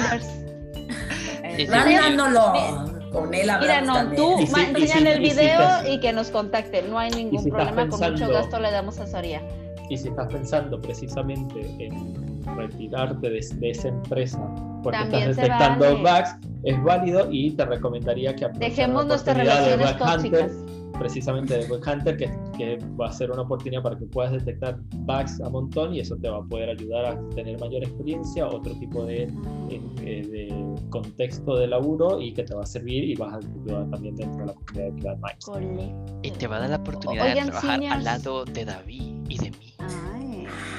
[1.70, 2.54] Mandándolo
[3.12, 6.84] con él Mira, no, tú enseñan el video y que nos contacte.
[6.84, 7.88] No hay ningún problema.
[7.88, 9.42] con mucho gasto le damos asesoría.
[9.90, 14.40] Y si estás pensando precisamente en retirarte de, esa empresa
[14.84, 20.52] porque estás detectando bugs, es válido y te recomendaría que dejemos nuestras relaciones tóxicas.
[21.00, 24.78] precisamente de Web Hunter, que, que, va a ser una oportunidad para que puedas detectar
[24.92, 28.74] bugs a montón y eso te va a poder ayudar a tener mayor experiencia, otro
[28.76, 29.24] tipo de,
[29.70, 33.90] eh, de contexto de laburo y que te va a servir y vas a ayudar
[33.90, 36.20] también dentro de la comunidad de Cloud Minds.
[36.24, 39.52] Y te va a dar la oportunidad de trabajar al lado de David y de
[39.52, 39.74] mí.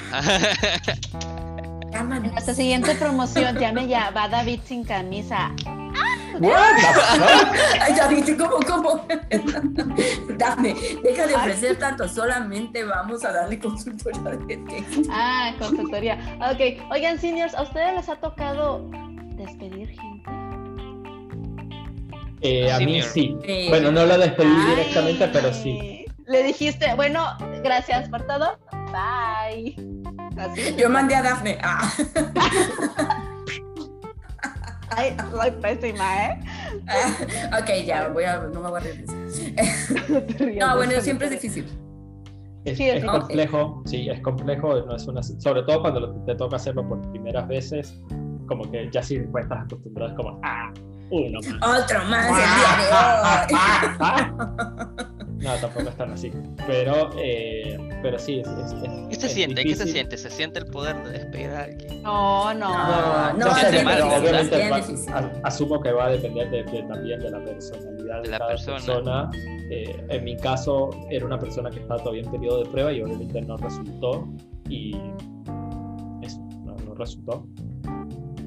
[2.04, 5.52] Nuestra siguiente promoción, llame ya, va David sin camisa.
[6.42, 9.06] Ay, David, ¿cómo, cómo?
[10.36, 16.18] Dame, deja de ofrecer tanto, solamente vamos a darle consultoría de Ah, consultoría.
[16.52, 18.86] Ok, oigan, seniors, ¿a ustedes les ha tocado
[19.36, 20.30] despedir gente?
[22.42, 23.34] Eh, a mí sí.
[23.70, 26.04] Bueno, no lo despedí directamente, pero sí.
[26.26, 27.24] Le dijiste, bueno,
[27.62, 28.58] gracias por todo.
[28.92, 29.95] Bye.
[30.76, 31.58] Yo mandé a Dafne.
[31.62, 31.92] Ah.
[34.90, 36.38] Ay, soy pésima, ¿eh?
[37.60, 39.04] ok, ya, voy a, no me voy a reír.
[40.58, 41.66] no, bueno, siempre es difícil.
[42.64, 46.88] Es, es complejo, sí, es complejo, no es una, sobre todo cuando te toca hacerlo
[46.88, 48.00] por primeras veces,
[48.48, 50.72] como que ya sí pues, estás acostumbrado, es como, ah,
[51.10, 51.82] uno más.
[51.82, 52.86] Otro más el día de
[55.00, 55.05] hoy.
[55.46, 56.32] No, tampoco están así.
[56.66, 58.74] Pero, eh, pero sí, es, es,
[59.08, 59.62] ¿Qué se siente?
[59.64, 60.16] ¿Qué se siente?
[60.16, 62.02] ¿Se siente el poder de despedir a alguien?
[62.02, 62.68] No, no.
[62.68, 64.70] No, no, obviamente
[65.44, 69.30] asumo que va a depender de, también de la personalidad de, la persona.
[69.70, 73.02] Eh, en mi caso, era una persona que estaba todavía en periodo de prueba y
[73.02, 74.28] obviamente no resultó.
[74.68, 74.96] Y
[76.22, 77.46] eso, no, no resultó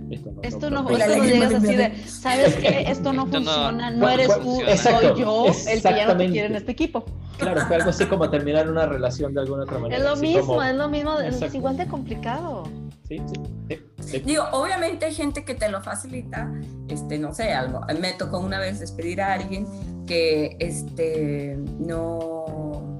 [0.44, 2.86] esto no, esto no, llegas así de, ¿sabes qué?
[2.88, 6.72] Esto no funciona, no, eres tú, soy yo el que ya no quiere en este
[6.72, 7.06] equipo.
[7.38, 9.98] Claro, fue algo así como terminar una relación de alguna otra manera.
[9.98, 12.64] Es lo mismo, es lo mismo, es igual de complicado.
[13.08, 16.52] Sí, sí, sí, Digo, obviamente hay gente que te lo facilita,
[16.90, 17.82] este, no sé, algo.
[18.00, 19.66] Me tocó una vez despedir a alguien
[20.06, 22.98] que, este, no,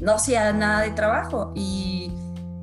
[0.00, 2.10] no hacía nada de trabajo y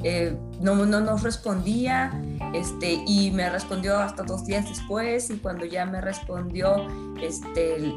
[0.04, 2.12] eh, no, no nos respondía
[2.53, 6.88] este, y me respondió hasta dos días después y cuando ya me respondió,
[7.22, 7.93] este,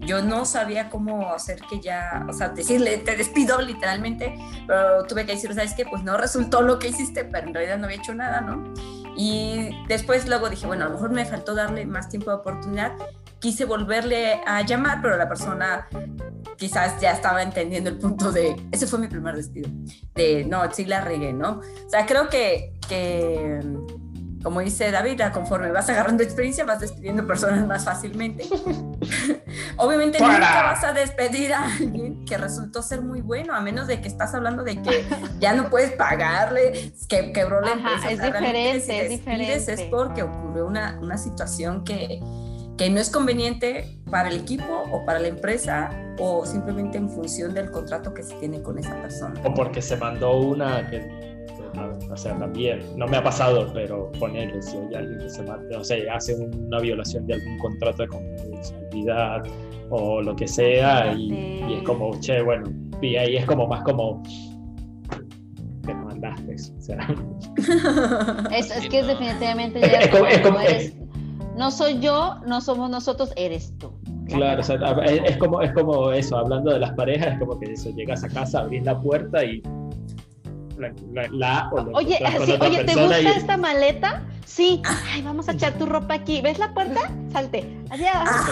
[0.00, 4.34] yo no sabía cómo hacer que ya, o sea, decirle, te despido literalmente,
[4.66, 5.84] pero tuve que decir, ¿sabes qué?
[5.84, 8.72] Pues no resultó lo que hiciste, pero en realidad no había hecho nada, ¿no?
[9.16, 12.92] Y después luego dije, bueno, a lo mejor me faltó darle más tiempo de oportunidad.
[13.42, 15.88] Quise volverle a llamar, pero la persona
[16.56, 19.68] quizás ya estaba entendiendo el punto de, ese fue mi primer despido,
[20.14, 21.60] de, no, sí la regué, ¿no?
[21.86, 23.60] O sea, creo que, que
[24.42, 28.44] como dice David, conforme vas agarrando experiencia, vas despidiendo personas más fácilmente.
[29.76, 34.00] Obviamente nunca vas a despedir a alguien que resultó ser muy bueno, a menos de
[34.00, 35.04] que estás hablando de que
[35.38, 38.10] ya no puedes pagarle, que quebró la empresa.
[38.10, 39.72] Es diferente, es diferente.
[39.72, 42.20] Es porque ocurrió una, una situación que,
[42.76, 47.54] que no es conveniente para el equipo o para la empresa o simplemente en función
[47.54, 49.40] del contrato que se tiene con esa persona.
[49.44, 51.32] O porque se mandó una que
[52.10, 55.74] o sea, también, no me ha pasado, pero ponerle, si hay alguien que se mate,
[55.74, 59.42] o sea, hace una violación de algún contrato de confidencialidad
[59.90, 62.70] o lo que sea, y, es como, che, bueno,
[63.00, 64.22] y ahí es como más como
[65.86, 67.08] que mandaste, o sea.
[68.54, 70.94] Es, es que es definitivamente ya es, como, es como, eres,
[71.56, 73.92] no soy yo, no somos nosotros, eres tú.
[74.26, 77.72] Claro, o sea, es, como, es como eso, hablando de las parejas, es como que
[77.72, 79.62] eso, llegas a casa, abrís la puerta y
[81.30, 82.18] la, oye,
[82.60, 84.22] oye, ¿te gusta esta maleta?
[84.52, 84.82] Sí.
[85.10, 86.42] Ay, vamos a echar tu ropa aquí.
[86.42, 87.10] ¿Ves la puerta?
[87.32, 87.74] Salte.
[87.88, 88.12] Allá.
[88.14, 88.46] Ah.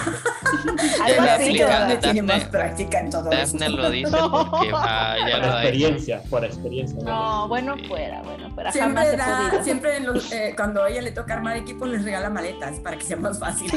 [2.01, 7.03] tiene más práctica en todo Daphne lo dice porque vaya por experiencia, por experiencia.
[7.03, 8.73] No, bueno, fuera, bueno, fuera.
[8.73, 9.99] Siempre, da, siempre
[10.33, 13.39] eh, cuando a ella le toca armar equipo, les regala maletas para que sea más
[13.39, 13.71] fácil.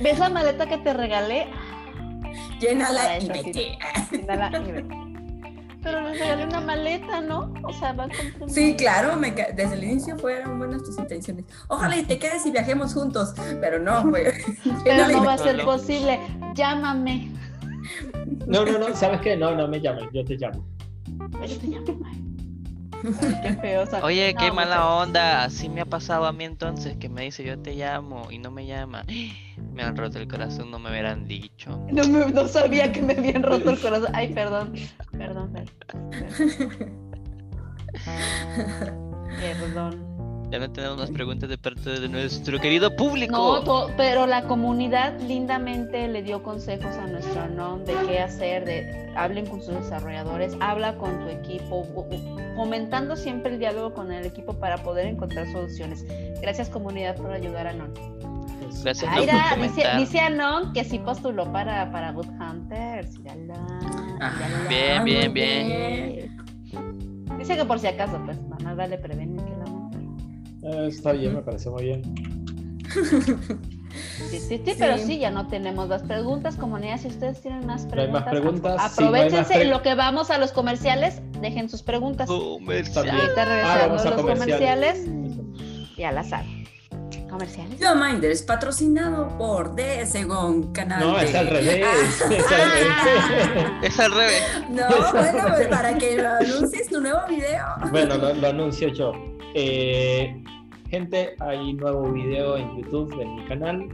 [0.00, 1.48] ¿Ves la maleta que te regalé?
[2.60, 3.78] Llénala y vete.
[4.10, 5.05] Llénala y vete.
[5.86, 7.54] Pero les regalé una maleta, ¿no?
[7.62, 9.16] O sea, va con Sí, claro,
[9.54, 11.44] desde el inicio fueron buenas tus intenciones.
[11.68, 14.24] Ojalá y te quedes y viajemos juntos, pero no, güey.
[14.84, 16.18] Pero no va a ser posible.
[16.54, 17.30] Llámame.
[18.48, 19.36] No, no, no, ¿sabes qué?
[19.36, 20.66] No, no me llames, yo te llamo.
[21.46, 22.00] Yo te llamo,
[23.42, 25.44] Qué feo, Oye, qué mala onda.
[25.44, 28.50] Así me ha pasado a mí entonces, que me dice yo te llamo y no
[28.50, 29.04] me llama.
[29.72, 31.78] Me han roto el corazón, no me hubieran dicho.
[31.90, 34.08] No, no sabía que me habían roto el corazón.
[34.14, 34.72] Ay, perdón.
[35.12, 36.10] Perdón, perdón.
[39.40, 40.05] Perdón.
[40.50, 43.62] Ya no tenemos más preguntas de parte de nuestro querido público.
[43.64, 49.12] No, pero la comunidad lindamente le dio consejos a nuestro non de qué hacer, de
[49.16, 51.84] hablen con sus desarrolladores, habla con tu equipo,
[52.54, 56.04] fomentando siempre el diálogo con el equipo para poder encontrar soluciones.
[56.40, 57.92] Gracias comunidad por ayudar a Non.
[58.82, 59.10] Gracias,
[59.60, 63.18] dice, dice, a Non que sí postuló para, para Good Hunters.
[64.68, 66.36] bien, bien, bien.
[67.38, 69.65] Dice que por si acaso, pues nada le prevenir que la
[70.66, 72.02] eh, está bien, me parece muy bien.
[74.30, 76.98] Sí, sí, sí, pero sí, ya no tenemos las preguntas, comunidad.
[76.98, 80.52] Si ustedes tienen más preguntas, hay más preguntas aprovechense en lo que vamos a los
[80.52, 82.28] comerciales, dejen sus preguntas.
[82.28, 83.12] Comerciales.
[83.12, 85.06] Ahorita regresamos ah, los comerciales.
[85.96, 86.44] y al azar.
[87.30, 87.78] Comerciales.
[87.78, 89.74] Yo Minders, patrocinado por
[90.06, 91.00] Según Canal.
[91.00, 91.84] No, es al revés.
[91.86, 93.80] Ah.
[93.82, 94.42] es al revés.
[94.70, 97.64] No, bueno, pues para que lo anuncies tu nuevo video.
[97.90, 99.12] Bueno, lo, lo anuncio yo.
[99.54, 100.42] Eh,
[100.96, 103.86] gente, hay nuevo video en YouTube de mi canal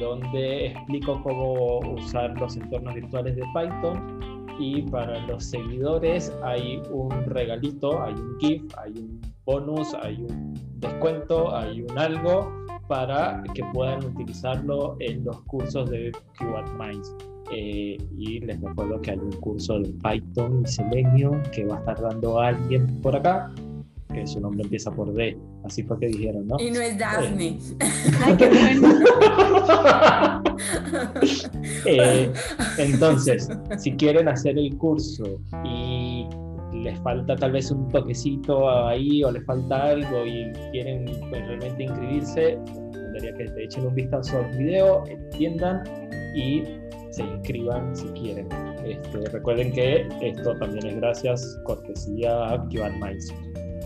[0.00, 7.10] donde explico cómo usar los entornos virtuales de Python y para los seguidores hay un
[7.26, 12.50] regalito, hay un GIF, hay un bonus, hay un descuento, hay un algo
[12.88, 17.14] para que puedan utilizarlo en los cursos de QAT Minds.
[17.52, 21.78] Eh, y les recuerdo que hay un curso de Python y Selenium que va a
[21.80, 23.52] estar dando alguien por acá
[24.20, 25.36] que su nombre empieza por D.
[25.64, 26.56] Así fue que dijeron, ¿no?
[26.58, 27.58] Y no es Daphne.
[28.24, 29.00] Ay, qué bueno.
[31.84, 32.32] Eh,
[32.78, 33.48] entonces,
[33.78, 36.26] si quieren hacer el curso y
[36.72, 41.84] les falta tal vez un toquecito ahí o les falta algo y quieren pues, realmente
[41.84, 42.58] inscribirse,
[42.92, 45.82] tendría que te echen un vistazo al video, entiendan
[46.34, 46.64] y
[47.10, 48.48] se inscriban si quieren.
[48.84, 52.98] Este, recuerden que esto también es gracias, cortesía a QAD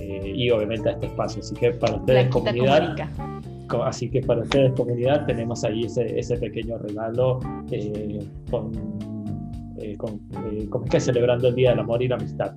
[0.03, 1.41] eh, y obviamente a este espacio.
[1.41, 2.97] Así que para ustedes, comunidad,
[3.85, 7.39] así que para ustedes, comunidad, tenemos ahí ese, ese pequeño regalo
[7.71, 8.19] eh,
[8.51, 8.73] con,
[9.79, 10.19] eh, con,
[10.71, 12.53] como que celebrando el Día del Amor y la Amistad.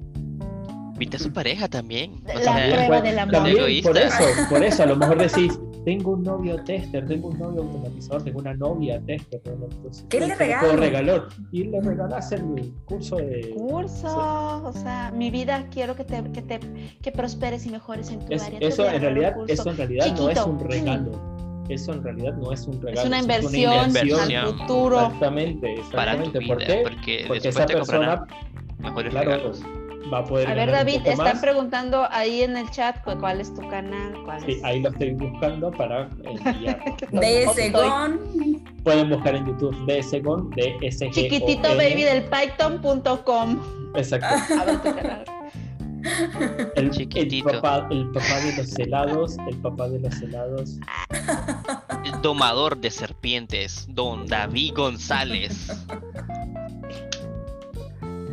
[0.96, 2.24] Invita a su pareja también.
[2.26, 3.34] La prueba del amor.
[3.34, 7.38] También, por eso, por eso, a lo mejor decís, tengo un novio tester, tengo un
[7.38, 9.42] novio automatizador, tengo una novia tester.
[10.08, 11.28] ¿Qué le regaló?
[11.52, 13.54] Y le regalas el curso de...
[13.58, 16.60] Curso, o sea, mi vida quiero que te, que te
[17.02, 18.58] que prosperes y mejores en tu área.
[18.62, 21.36] Eso en, realidad, eso en realidad no es un regalo.
[21.68, 23.02] Eso en realidad no es un regalo.
[23.02, 25.02] Es una inversión, es una inversión al futuro.
[25.02, 26.40] Exactamente, exactamente.
[26.48, 26.80] ¿Por qué?
[26.84, 28.26] Porque, porque esa persona...
[28.78, 29.62] Mejores claro, regalos
[30.14, 30.50] va a poder.
[30.50, 34.14] A ver, David, están preguntando ahí en el chat cuál es tu canal.
[34.46, 36.80] sí, ahí lo estoy buscando para enviar.
[37.12, 38.64] DSGON.
[38.84, 41.12] Pueden buscar en YouTube DSGON, DSG.
[41.12, 43.60] Chiquitito baby del python.com.
[43.96, 44.28] Exacto.
[44.62, 45.26] A ver tu canal.
[46.76, 47.50] El, chiquitito.
[47.50, 50.78] El papá, el papá de los helados, el papá de los helados.
[52.04, 55.86] El domador de serpientes, don David González.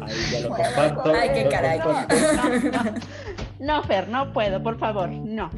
[0.06, 1.12] Ahí ya lo comparto.
[1.14, 1.80] Ay, qué caray.
[3.58, 5.48] No, Fer, no puedo, por favor, no.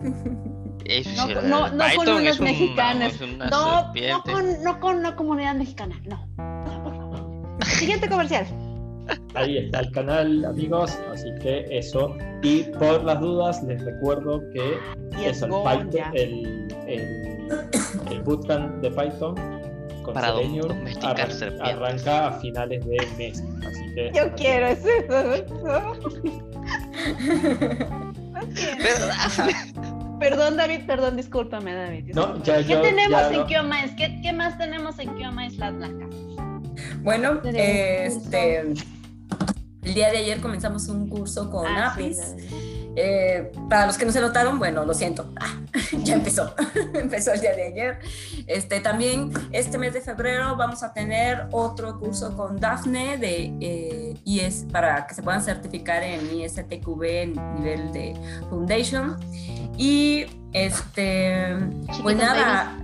[0.00, 3.20] no, no, no con unas mexicanas.
[3.20, 6.26] no, no, con, no con una comunidad mexicana, no.
[6.36, 7.64] no por favor.
[7.64, 8.46] Siguiente comercial.
[9.34, 10.98] Ahí está el canal, amigos.
[11.12, 12.16] Así que eso.
[12.42, 14.78] Y por las dudas, les recuerdo que
[15.24, 17.60] es el, Python, el, el,
[18.10, 19.59] el bootcamp de Python
[20.12, 21.74] para domesticar serpientes.
[21.74, 24.12] Arranca a finales de mes, así que...
[24.14, 24.88] Yo quiero eso.
[30.20, 32.14] Perdón, David, perdón, discúlpame, David.
[32.14, 33.46] No, ya, ¿Qué tenemos en no.
[33.46, 36.10] ¿Qué, ¿Qué, más tenemos en Kiomais Las Blancas?
[37.02, 42.18] Bueno, este, el día de ayer comenzamos un curso con ah, Apis.
[43.02, 45.58] Eh, para los que no se notaron, bueno, lo siento, ah,
[46.02, 46.54] ya empezó,
[46.94, 47.98] empezó el día de ayer.
[48.46, 54.14] Este, también este mes de febrero vamos a tener otro curso con Dafne de eh,
[54.24, 58.14] IS para que se puedan certificar en ISTQB en nivel de
[58.50, 59.16] Foundation.
[59.78, 61.56] Y este,
[62.02, 62.76] pues nada,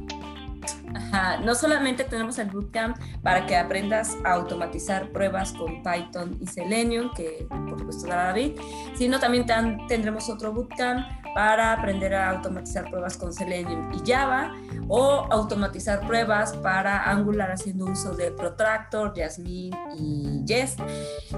[1.45, 7.13] no solamente tenemos el bootcamp para que aprendas a automatizar pruebas con Python y Selenium,
[7.15, 8.53] que por supuesto dará David,
[8.97, 9.47] sino también
[9.89, 14.55] tendremos otro bootcamp para aprender a automatizar pruebas con Selenium y Java
[14.89, 20.81] o automatizar pruebas para Angular haciendo uso de Protractor, Jasmine y Jest.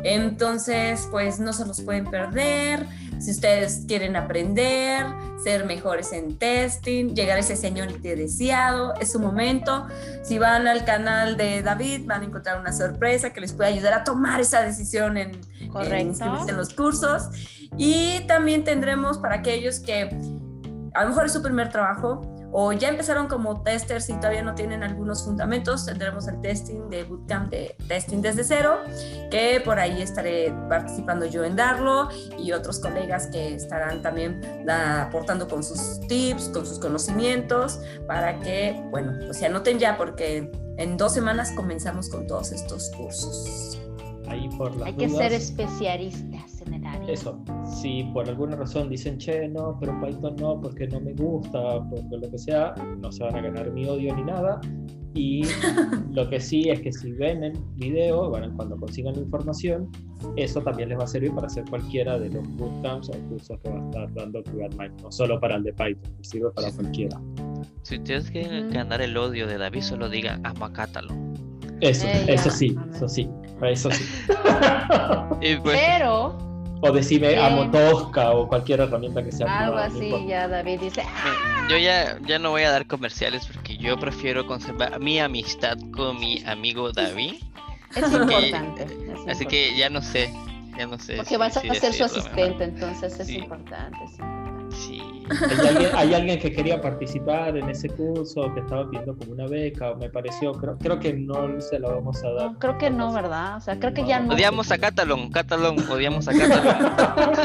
[0.04, 2.86] Entonces, pues no se los pueden perder.
[3.18, 5.04] Si ustedes quieren aprender,
[5.42, 9.47] ser mejores en testing, llegar a ese señorite deseado, es su momento.
[10.22, 13.94] Si van al canal de David, van a encontrar una sorpresa que les puede ayudar
[13.94, 16.14] a tomar esa decisión en, en
[16.49, 17.28] en los cursos.
[17.76, 20.11] Y también tendremos para aquellos que
[20.94, 24.55] a lo mejor es su primer trabajo, o ya empezaron como testers y todavía no
[24.55, 28.78] tienen algunos fundamentos, tendremos el testing de bootcamp de testing desde cero,
[29.30, 35.49] que por ahí estaré participando yo en darlo y otros colegas que estarán también aportando
[35.49, 40.96] con sus tips, con sus conocimientos, para que, bueno, pues se anoten ya porque en
[40.96, 43.78] dos semanas comenzamos con todos estos cursos.
[44.28, 46.57] Ahí por Hay que ser especialistas.
[47.08, 51.82] Eso, si por alguna razón dicen, che, no, pero Python no, porque no me gusta,
[51.88, 54.60] porque lo que sea, no se van a ganar mi odio ni nada.
[55.14, 55.42] Y
[56.12, 59.90] lo que sí es que si ven el video, bueno, cuando consigan la información,
[60.36, 63.70] eso también les va a servir para hacer cualquiera de los bootcamps o cursos que
[63.70, 67.20] va a estar dando QuickMind, no solo para el de Python, sirve para cualquiera.
[67.82, 71.14] Si tienes que ganar el odio de David, solo diga amacátalo.
[71.80, 73.30] Eso, eso sí, eso sí,
[73.62, 74.04] eso sí.
[75.40, 76.47] Pues, pero
[76.81, 79.66] o decime amo Tosca o cualquier herramienta que sea.
[79.66, 81.03] Algo así, ya David dice.
[81.68, 86.18] Yo ya, ya no voy a dar comerciales porque yo prefiero conservar mi amistad con
[86.18, 87.35] mi amigo David.
[87.95, 88.87] Es importante.
[89.29, 90.33] así que ya no sé,
[90.76, 91.16] ya no sé.
[91.16, 93.99] Porque vas a ser su asistente, entonces es importante.
[94.70, 95.03] Sí.
[95.95, 99.95] ¿Hay alguien, que quería participar en ese curso, que estaba pidiendo como una beca?
[99.95, 102.53] Me pareció, creo, creo que no se lo vamos a dar.
[102.59, 103.57] creo que no, ¿verdad?
[103.57, 104.35] O sea, creo que ya no.
[104.35, 107.37] Odiamos a Catalón, Catalón, odiamos a Catalón.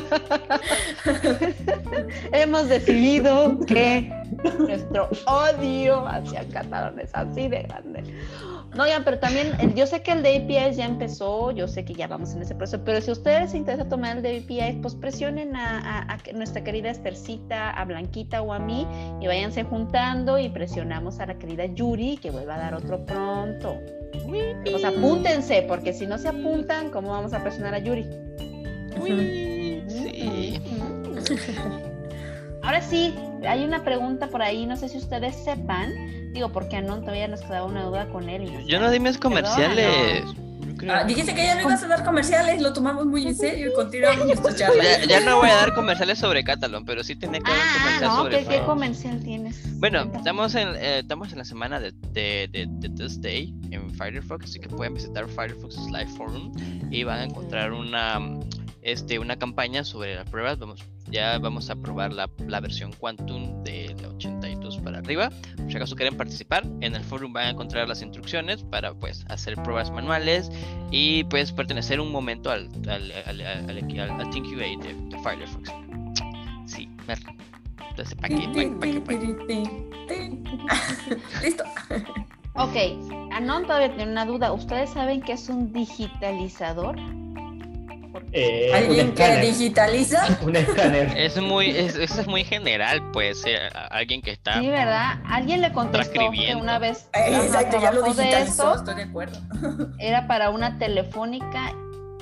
[2.31, 4.11] Hemos decidido que
[4.59, 8.03] nuestro odio hacia Catalón es así de grande.
[8.75, 11.93] No, ya, pero también yo sé que el de APIs ya empezó, yo sé que
[11.93, 14.79] ya vamos en ese proceso, pero si a ustedes les interesa tomar el de APIs,
[14.81, 18.87] pues presionen a, nuestra querida Estercita, a Blanquita o a mí
[19.21, 23.77] y váyanse juntando y presionamos a la querida Yuri que vuelva a dar otro pronto.
[24.63, 28.07] Pues apúntense, porque si no se apuntan, ¿cómo vamos a presionar a Yuri?
[29.87, 30.61] Sí.
[32.63, 33.13] Ahora sí,
[33.45, 35.91] hay una pregunta por ahí, no sé si ustedes sepan,
[36.33, 38.65] digo, porque no todavía nos quedaba una duda con él.
[38.65, 40.23] Yo no di mis comerciales.
[40.89, 43.73] Ah, dijiste que ya no ibas a dar comerciales, lo tomamos muy en serio y
[43.73, 44.83] continuamos nuestra charla.
[45.07, 48.09] Ya, no voy a dar comerciales sobre Catalan, pero sí tenía que dar ah, comercial
[48.09, 49.79] no, sobre ¿qué, ¿qué comercial tienes?
[49.79, 54.45] Bueno, estamos en, eh, estamos en la semana de, de, de, de, Day en Firefox,
[54.45, 56.51] así que pueden visitar Firefox Live Forum
[56.91, 58.19] y van a encontrar una,
[58.81, 60.57] este, una campaña sobre las pruebas.
[60.59, 60.83] Vamos,
[61.13, 65.29] ya vamos a probar la, la versión Quantum de la 82 para arriba.
[65.55, 69.23] Por si acaso quieren participar, en el forum van a encontrar las instrucciones para pues
[69.29, 70.51] hacer pruebas manuales
[70.91, 75.71] y pues pertenecer un momento al, al, al, al, al ThinQA de, de, Firefox.
[76.65, 77.19] Sí, ver.
[77.89, 78.71] Entonces, ¿para qué?
[78.79, 79.63] ¿Para qué?
[81.43, 81.63] Listo.
[82.55, 82.75] Ok,
[83.31, 84.51] Anon todavía tiene una duda.
[84.51, 86.95] ¿Ustedes saben qué es un digitalizador?
[88.31, 90.39] Eh, ¿Alguien que digitaliza?
[90.41, 91.17] Un escáner.
[91.17, 93.57] Es muy, es, eso es muy general, pues, eh,
[93.89, 94.59] alguien que está.
[94.59, 95.19] Sí, ¿verdad?
[95.25, 97.09] Alguien le contestó que una vez.
[97.13, 99.39] Eh, exacto, ya lo digitalizó, estoy de acuerdo.
[99.99, 101.73] Era para una telefónica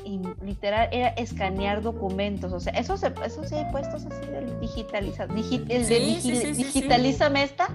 [0.03, 2.51] y literal era escanear documentos.
[2.53, 5.93] O sea, eso se, eso se ha puesto así del digitaliza, digi, el de sí,
[5.93, 7.69] digi, sí, sí, digitalízame esta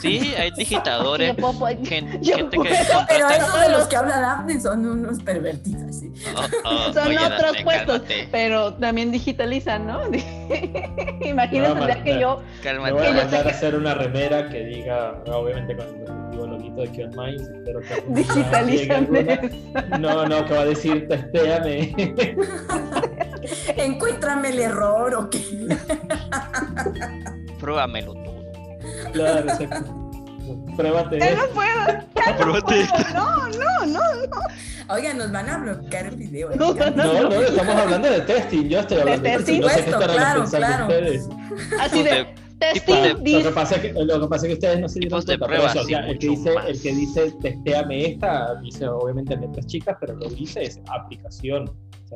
[0.00, 1.34] Sí, hay digitadores.
[1.84, 2.70] gente, gente que
[3.08, 5.96] pero esos de los que habla Daphne son unos pervertidos.
[5.96, 6.12] ¿sí?
[6.34, 10.02] Oh, oh, son otros puestos, pero también digitalizan, ¿no?
[11.22, 12.42] Imagínense no, que yo.
[12.64, 16.80] Me voy a mandar a hacer una remera que diga, obviamente con el dispositivo loguito
[16.82, 18.04] de Kion Minds, espero que.
[18.08, 19.08] Digitalizan.
[20.00, 21.94] No, no, que va a decir, testéame.
[23.76, 25.40] Encuéntrame el error o qué.
[27.58, 28.31] Pruébamelo tú.
[29.12, 30.02] Claro, exacto.
[30.76, 31.18] Pruébate.
[31.18, 32.36] Ya no puedo.
[32.38, 32.88] Pruébate.
[33.14, 34.94] No, no, no, no.
[34.94, 36.50] Oigan, nos van a bloquear el video.
[36.56, 38.68] No, no, no, no, estamos hablando de testing.
[38.68, 39.60] Yo estoy hablando de, testing.
[39.60, 40.84] No sé qué claro, claro.
[40.84, 41.28] ustedes.
[41.80, 42.34] Así de.
[42.58, 42.94] Testing,
[43.38, 45.46] lo, que pasa es que, lo que pasa es que ustedes no se dieron cuenta,
[45.48, 49.66] pero eso, o sea, el, que dice, el que dice testéame esta, dice obviamente letras
[49.66, 51.68] chicas, pero lo que dice es aplicación.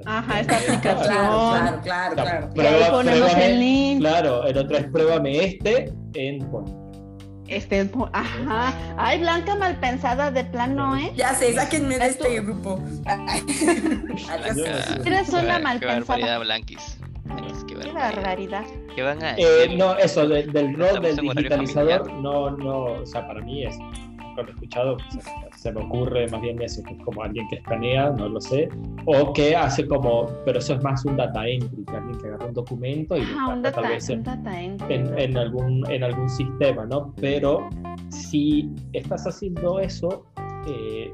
[0.05, 1.09] Ajá, esta aplicación.
[1.09, 2.51] Claro, claro, claro.
[2.51, 3.99] Prueba, ponemos el link.
[3.99, 6.49] Claro, el otro es pruébame este en
[7.48, 8.74] este, ajá.
[8.97, 11.12] Ay, Blanca mal pensada de plano, ¿eh?
[11.16, 12.81] Ya sé, sáquenme de este grupo.
[15.05, 16.39] Eres una mal pensada.
[16.39, 16.98] Blanquis.
[17.66, 18.64] Qué barbaridad.
[18.94, 23.40] ¿Qué van a eh, no, eso, del rol del digitalizador, no, no, o sea, para
[23.40, 23.77] mí es
[24.36, 24.97] nunca lo he escuchado,
[25.67, 28.69] se, me ocurre más bien eso, que es como alguien que escanea, no lo sé,
[29.05, 32.47] o que hace como, pero eso es más un data entry, que alguien que agarra
[32.47, 34.25] un documento y lo tal vez en,
[34.89, 37.13] en, algún, en algún sistema, ¿no?
[37.21, 37.69] Pero
[38.11, 40.27] si estás haciendo eso,
[40.67, 41.13] eh,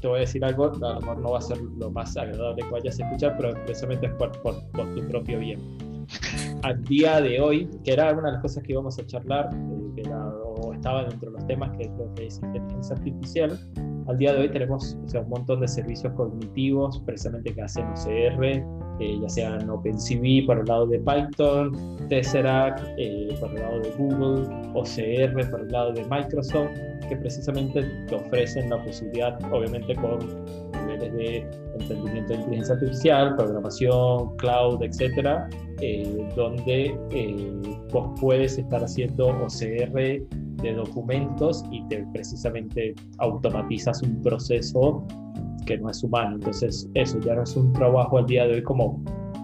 [0.00, 2.62] te voy a decir algo, a lo mejor no va a ser lo más agradable
[2.62, 5.60] que vayas a escuchar, pero precisamente es por, por, por tu propio bien.
[6.62, 9.92] Al día de hoy, que era una de las cosas que íbamos a charlar, eh,
[9.94, 10.41] que era, o
[10.82, 13.58] estaba dentro de los temas, que es lo que es inteligencia artificial,
[14.08, 17.86] al día de hoy tenemos o sea, un montón de servicios cognitivos precisamente que hacen
[17.86, 18.64] OCR,
[19.00, 23.90] eh, ya sean OpenCV por el lado de Python, Tesseract eh, por el lado de
[23.92, 26.70] Google, OCR por el lado de Microsoft,
[27.08, 30.18] que precisamente te ofrecen la posibilidad, obviamente con
[30.86, 31.50] niveles de
[31.80, 35.48] entendimiento de inteligencia artificial, programación, cloud, etcétera,
[35.80, 36.94] eh, donde
[37.92, 39.92] vos puedes estar haciendo OCR
[40.62, 45.04] de documentos y te precisamente automatizas un proceso
[45.64, 46.36] que no es humano.
[46.36, 49.02] Entonces eso ya no es un trabajo al día de hoy como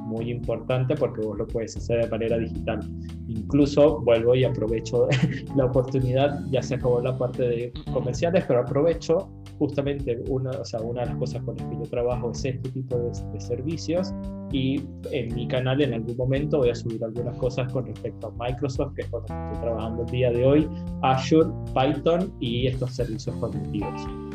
[0.09, 2.81] muy importante porque vos lo puedes hacer de manera digital.
[3.28, 5.07] Incluso vuelvo y aprovecho
[5.57, 9.28] la oportunidad, ya se acabó la parte de comerciales, pero aprovecho
[9.59, 12.69] justamente una, o sea, una de las cosas con las que yo trabajo es este
[12.70, 14.12] tipo de, servicios
[14.53, 14.82] y
[15.12, 18.95] en mi canal en algún momento voy a subir algunas cosas con respecto a Microsoft,
[18.95, 20.69] que es con lo que estoy trabajando el día de hoy,
[21.03, 24.27] Azure, Python y estos servicios cognitivos.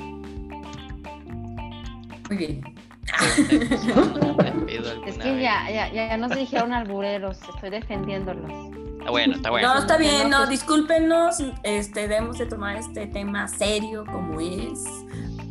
[2.33, 2.63] Muy bien.
[5.05, 8.51] es que ya, ya, ya nos dijeron albureros, estoy defendiéndolos.
[8.99, 9.73] Está bueno, está bueno.
[9.73, 14.83] No, está bien, no, discúlpenos, este, debemos de tomar este tema serio como es,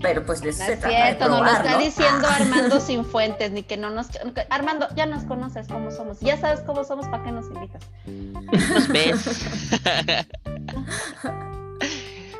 [0.00, 3.62] pero pues de eso se trata cierto, no lo está diciendo Armando sin fuentes, ni
[3.62, 4.08] que no nos...
[4.50, 7.84] Armando, ya nos conoces cómo somos, ya sabes cómo somos, ¿para qué nos invitas?
[8.06, 9.78] Nos ves.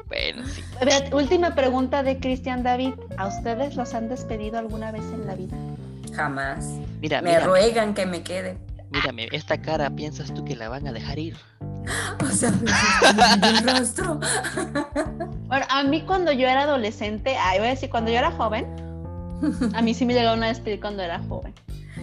[0.09, 0.64] bueno, sí.
[1.12, 5.56] Última pregunta de Cristian David, ¿a ustedes los han despedido alguna vez en la vida?
[6.14, 6.66] Jamás.
[7.00, 8.59] Mira, me ruegan que me quede.
[8.90, 11.36] Mírame, esta cara, ¿piensas tú que la van a dejar ir?
[12.22, 12.52] O sea,
[13.42, 14.20] el rostro.
[15.52, 18.66] Bueno, a mí cuando yo era adolescente, ay, voy a decir, cuando yo era joven,
[19.74, 21.52] a mí sí me llegaron a despedir cuando era joven.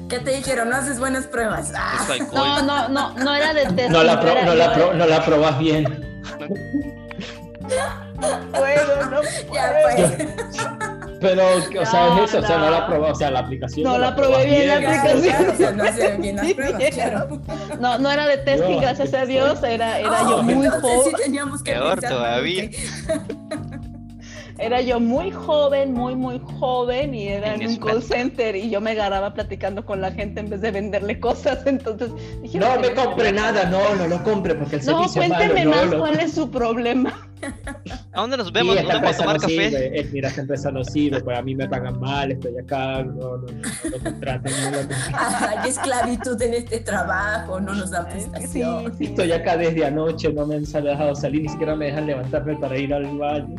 [0.07, 0.69] ¿Qué te dijeron?
[0.69, 1.73] No haces buenas pruebas.
[2.31, 3.89] No, no, no, no era de test.
[3.89, 5.85] No la, no, la no la probas bien.
[8.19, 9.21] bueno, no
[9.53, 10.27] Ya pues.
[11.21, 13.83] Pero, o sea, es eso, o sea, no la probé, o sea, la aplicación.
[13.83, 15.49] No, la, probé bien, la aplicación.
[15.49, 19.61] o sea, no hace bien las pruebas, No, no era de testing, gracias a Dios,
[19.63, 20.99] era, era yo muy joven.
[21.03, 22.69] Sí teníamos que Peor todavía.
[24.59, 28.81] Era yo muy joven, muy, muy joven y era en un call center y yo
[28.81, 31.59] me agarraba platicando con la gente en vez de venderle cosas.
[31.65, 32.11] Entonces
[32.41, 35.67] dije, no me compre nada, no, no lo compre porque el servicio no, cuénteme es
[35.67, 37.29] malo, más cuál es su problema.
[38.11, 38.75] ¿A dónde nos vemos?
[38.75, 39.69] ¿Dónde podemos tomar café?
[39.69, 43.37] Sirve, mira, esta empresa no sirve, pues a mí me pagan mal, estoy acá, no,
[43.37, 44.53] no, no, no contraten.
[45.13, 48.93] Hay esclavitud en este trabajo, no nos dan prestación.
[48.97, 52.57] Sí, Estoy acá desde anoche, no me han dejado salir, ni siquiera me dejan levantarme
[52.57, 53.55] para ir al baño.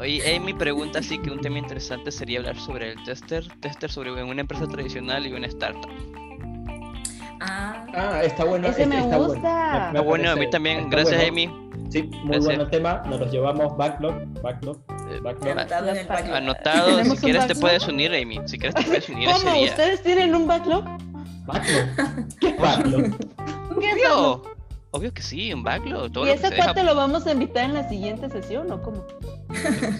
[0.00, 4.10] Oye, mi pregunta sí que un tema interesante sería hablar sobre el tester, tester sobre
[4.10, 5.90] una empresa tradicional y una startup.
[7.42, 8.68] Ah, ah está bueno.
[8.68, 9.90] Ese me está gusta.
[9.92, 10.04] Bueno.
[10.04, 10.88] bueno, a mí también.
[10.88, 11.50] Gracias, Amy.
[11.90, 13.02] Sí, muy buen tema.
[13.06, 14.78] Nos los llevamos backlog, backlog,
[15.10, 15.58] eh, backlog.
[16.32, 17.04] Anotado.
[17.04, 18.40] si quieres te puedes unir, Amy.
[18.46, 19.50] Si quieres te puedes unir ¿Cómo?
[19.50, 20.84] ese ¿Ustedes tienen un backlog?
[21.44, 22.28] Backlog.
[22.40, 23.18] ¿Qué backlog?
[23.78, 23.98] ¿Qué es
[24.92, 26.10] Obvio que sí, un backlog.
[26.10, 29.04] Todo ¿Y ese cuate lo vamos a invitar en la siguiente sesión o cómo?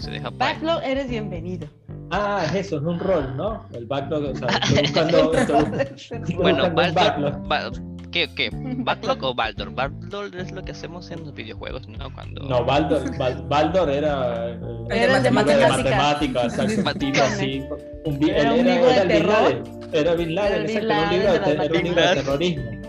[0.01, 1.69] Se deja backlog, eres bienvenido.
[2.11, 3.65] Ah, es eso, es un rol, ¿no?
[3.73, 5.33] El backlog, o sea, estoy buscando.
[5.33, 7.73] estoy, bueno, backlog.
[8.11, 8.51] ¿Qué, ¿Qué?
[8.53, 9.73] ¿Backlog o Baldor?
[9.73, 12.13] Baldor es lo que hacemos en los videojuegos, ¿no?
[12.13, 12.43] Cuando...
[12.43, 13.05] No, Baldor,
[13.49, 14.51] Baldor era.
[14.51, 14.59] Eh,
[14.91, 16.57] era el de matemáticas.
[16.57, 17.63] matemáticas, sí.
[18.05, 19.65] Un, era, un libro de terror.
[19.93, 22.80] Era Bin Laden, era un libro de terrorismo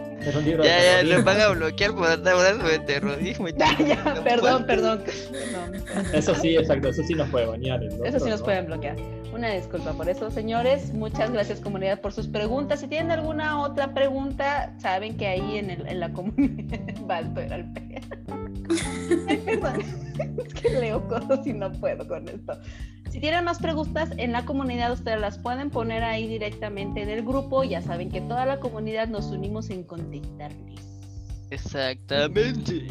[0.64, 3.48] ya, ya, nos van a bloquear por andar hablando de terrorismo.
[3.58, 5.04] ya, ya, perdón, perdón.
[6.14, 7.84] Eso sí, exacto, eso sí nos puede bañar.
[7.84, 8.96] eso sí nos pueden bloquear.
[9.34, 10.94] Una disculpa por eso, señores.
[10.94, 12.82] Muchas gracias, comunidad, por sus preguntas.
[12.82, 16.80] Si tienen alguna otra pregunta, saben que ahí en, el, en la comunidad.
[17.06, 17.66] Balto era el
[20.38, 22.54] es que leo cosas y no puedo con esto.
[23.12, 27.24] Si tienen más preguntas en la comunidad, ustedes las pueden poner ahí directamente en el
[27.24, 27.64] grupo.
[27.66, 30.80] Ya saben que toda la comunidad nos unimos en contestarles.
[31.50, 32.88] Exactamente.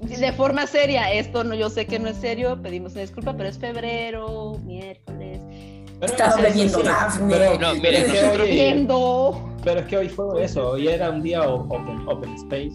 [0.00, 3.48] De forma seria, esto no, yo sé que no es serio, pedimos una disculpa, pero
[3.48, 5.40] es febrero, miércoles.
[6.02, 6.82] Estaba bebiendo
[7.30, 9.48] Pero, no, miren, bebiendo.
[9.64, 12.72] pero es que hoy fue eso, hoy era un día open, open space,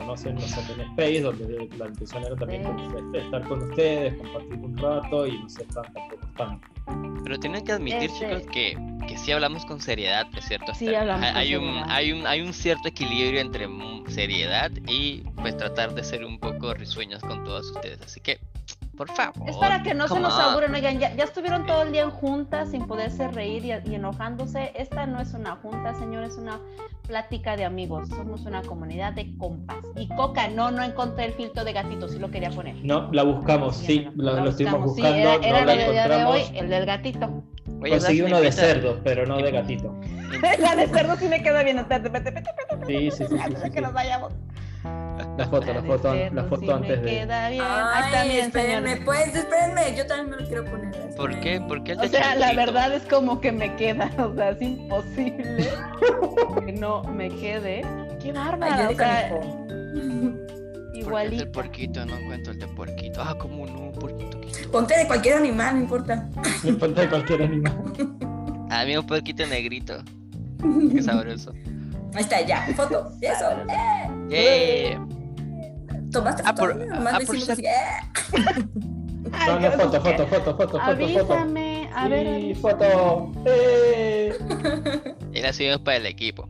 [0.00, 2.62] conocen los open space, donde la intención era también
[3.14, 6.68] estar con ustedes, compartir un rato y no ser tan tampoco tanto.
[7.22, 10.74] Pero tienen que admitir, este chicos, que, que sí hablamos con seriedad, es cierto.
[10.74, 13.68] Sí, hablamos hay, un, hay, un, hay un cierto equilibrio entre
[14.08, 18.00] seriedad y pues tratar de ser un poco risueños con todos ustedes.
[18.02, 18.40] Así que
[19.00, 19.48] por favor.
[19.48, 22.10] Es para que no se nos aburren, oigan, ya, ya, estuvieron todo el día en
[22.10, 24.72] juntas sin poderse reír y, enojándose.
[24.74, 26.60] Esta no es una junta, señor, es una
[27.08, 28.10] plática de amigos.
[28.10, 29.78] Somos una comunidad de compas.
[29.96, 32.76] Y Coca, no, no encontré el filtro de gatito, sí lo quería poner.
[32.84, 35.14] No, la buscamos, sí, lo, estuvimos buscando.
[35.14, 37.42] Sí, era, el día de hoy, el del gatito.
[37.80, 39.98] Conseguí uno de cerdo, pero no de gatito.
[40.58, 41.86] la de cerdo sí me queda bien.
[42.86, 43.36] Sí, sí, sí.
[43.62, 44.34] sí, que nos vayamos.
[45.40, 47.10] La foto, la foto, la foto antes de.
[47.10, 47.64] Queda bien.
[47.66, 51.14] Ay, también, espérenme, pues, espérenme, yo también me lo quiero poner.
[51.16, 51.58] ¿Por qué?
[51.62, 54.60] ¿Por qué el O sea, la verdad es como que me queda, o sea, es
[54.60, 55.66] imposible
[56.66, 57.80] que no me quede.
[58.22, 59.40] Qué bárbaro, o sea,
[60.92, 61.42] igualito.
[61.42, 63.22] el porquito, no encuentro el de porquito.
[63.22, 64.38] Ah, como no, porquito.
[64.70, 66.28] Ponte de cualquier animal, no importa.
[66.78, 67.82] Ponte de cualquier animal.
[68.70, 70.02] A mí un porquito negrito.
[70.94, 71.54] Qué sabroso.
[72.12, 73.10] Ahí está, ya, foto.
[73.22, 73.46] Eso.
[74.30, 74.92] ¡Eh!
[74.92, 74.98] ¡Eh!
[76.12, 76.62] ¿Tomaste ah, foto?
[76.62, 78.66] Ah, por, ah, por así, ¡eh!
[79.46, 81.98] No, no, foto, foto, foto, foto, Avísame, foto.
[81.98, 82.40] A ver.
[82.40, 83.32] Sí, foto.
[83.46, 84.36] ¡Eh!
[85.32, 86.48] Era sido para el equipo.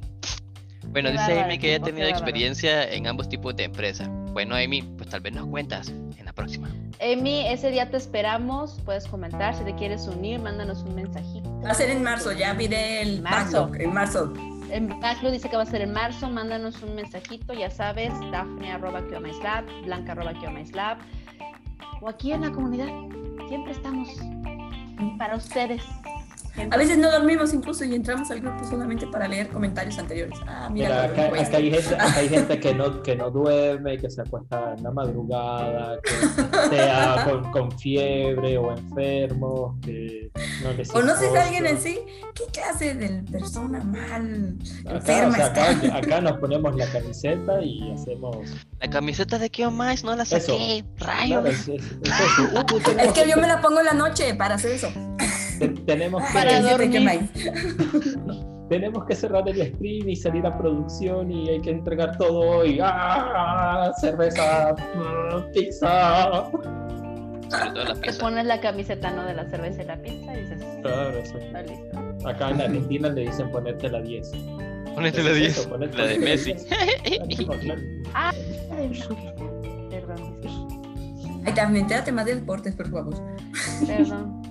[0.88, 4.08] Bueno, dice Amy que ya ha tenido experiencia en ambos tipos de empresas.
[4.32, 6.68] Bueno, Amy, pues tal vez nos cuentas en la próxima.
[7.00, 8.80] Amy, ese día te esperamos.
[8.84, 11.48] Puedes comentar si te quieres unir, mándanos un mensajito.
[11.64, 13.70] Va a ser en marzo, ya miré el marzo.
[13.78, 14.32] en marzo.
[14.70, 14.88] En
[15.30, 16.30] dice que va a ser en marzo.
[16.30, 19.00] Mándanos un mensajito, ya sabes, Daphne arroba
[19.84, 20.32] Blanca arroba
[22.00, 22.88] o aquí en la comunidad.
[23.48, 24.08] Siempre estamos
[25.18, 25.82] para ustedes.
[26.70, 30.38] A veces no dormimos incluso y entramos al grupo solamente para leer comentarios anteriores.
[30.46, 34.74] Ah, mira, acá, hay gente, hay gente, que, no, que no duerme, que se acuesta
[34.76, 40.30] en la madrugada, que sea con, fiebre o enfermo, que
[40.62, 41.98] no les ¿Conoces a alguien en sí?
[42.34, 44.56] ¿Qué clase de persona mal
[44.86, 45.96] enferma acá, está?
[45.96, 48.36] Acá, nos ponemos la camiseta y hacemos...
[48.80, 51.44] La camiseta de qué más no la saqué, rayo.
[51.46, 54.90] es, es que yo me la pongo en la noche para hacer eso
[55.68, 57.28] tenemos que,
[58.68, 62.78] tenemos que cerrar el stream y salir a producción y hay que entregar todo y
[62.82, 63.92] ¡ah!
[64.00, 64.74] cerveza,
[65.52, 66.50] pizza.
[68.02, 69.24] Te pones la camiseta ¿no?
[69.24, 71.20] de la cerveza y la pizza y dices, claro,
[72.24, 74.30] Acá en Argentina le dicen ponerte la 10.
[74.94, 76.54] Ponerte la 10, la de Messi.
[78.14, 78.32] ah,
[79.90, 80.36] perdón.
[81.44, 83.14] Ay, también, entérate más de deportes, por favor.
[83.86, 84.49] Perdón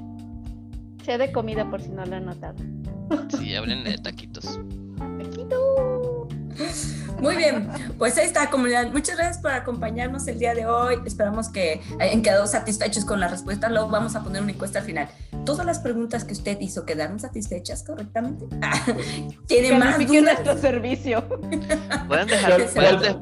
[1.05, 2.55] de comida por si no lo han notado.
[3.39, 4.59] Sí, hablen de taquitos.
[7.21, 8.91] Muy bien, pues ahí está comunidad.
[8.91, 10.97] Muchas gracias por acompañarnos el día de hoy.
[11.05, 13.69] Esperamos que hayan quedado satisfechos con la respuesta.
[13.69, 15.09] Luego vamos a poner una encuesta al final.
[15.45, 18.45] Todas las preguntas que usted hizo quedaron satisfechas correctamente.
[19.47, 20.23] ¿Tiene más dudas?
[20.23, 21.23] nuestro servicio.
[22.07, 22.61] ¿Pueden dejar,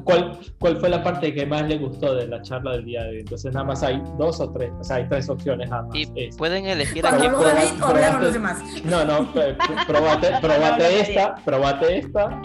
[0.04, 3.10] ¿Cuál, cuál, fue la parte que más le gustó de la charla del día de
[3.10, 3.20] hoy?
[3.20, 7.06] Entonces nada más hay dos o tres, o sea, hay tres opciones Y pueden elegir
[7.06, 8.20] a quién pueden...
[8.20, 8.58] los demás.
[8.84, 9.32] No, no,
[9.86, 12.40] probate, probate esta, probate esta.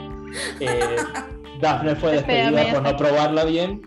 [0.59, 0.95] Eh,
[1.63, 3.81] Dafne fue despedida por no probarla bien.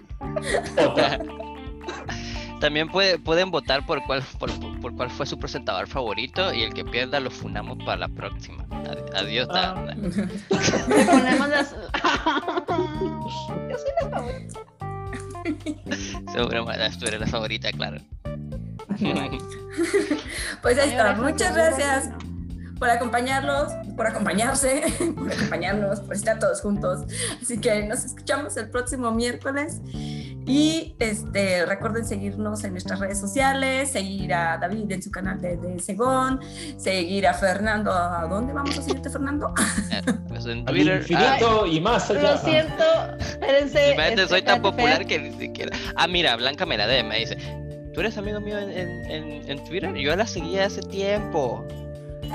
[0.83, 1.19] Otra.
[2.61, 6.87] También puede, pueden votar por cuál, por, cuál fue su presentador favorito y el que
[6.87, 8.65] pierda lo fundamos para la próxima.
[9.15, 9.75] Adiós, ah.
[9.75, 9.95] Dafne.
[10.89, 11.77] Le ponemos las...
[13.69, 14.61] Yo soy la favorita.
[16.33, 16.65] Seguro,
[16.99, 17.99] tú eres la favorita, claro.
[20.63, 21.15] pues ahí está.
[21.15, 22.11] Muchas gracias
[22.79, 24.83] por acompañarlos, por acompañarse,
[25.17, 27.05] por acompañarnos, por estar todos juntos.
[27.41, 29.81] Así que nos escuchamos el próximo miércoles.
[30.49, 35.57] Y este, recuerden seguirnos en nuestras redes sociales, seguir a David en su canal de,
[35.57, 36.41] de Segón,
[36.77, 37.93] seguir a Fernando.
[37.93, 39.53] ¿A dónde vamos a seguirte, Fernando?
[39.91, 40.99] Eh, pues en Twitter.
[40.99, 42.33] infinito y más allá.
[42.33, 42.85] Lo siento,
[43.19, 43.91] espérense.
[43.93, 45.77] Este, soy tan popular que ni siquiera.
[45.97, 47.37] Ah, mira, Blanca Meladé me dice:
[47.93, 49.93] ¿Tú eres amigo mío en, en, en Twitter?
[49.95, 51.67] Yo la seguía hace tiempo.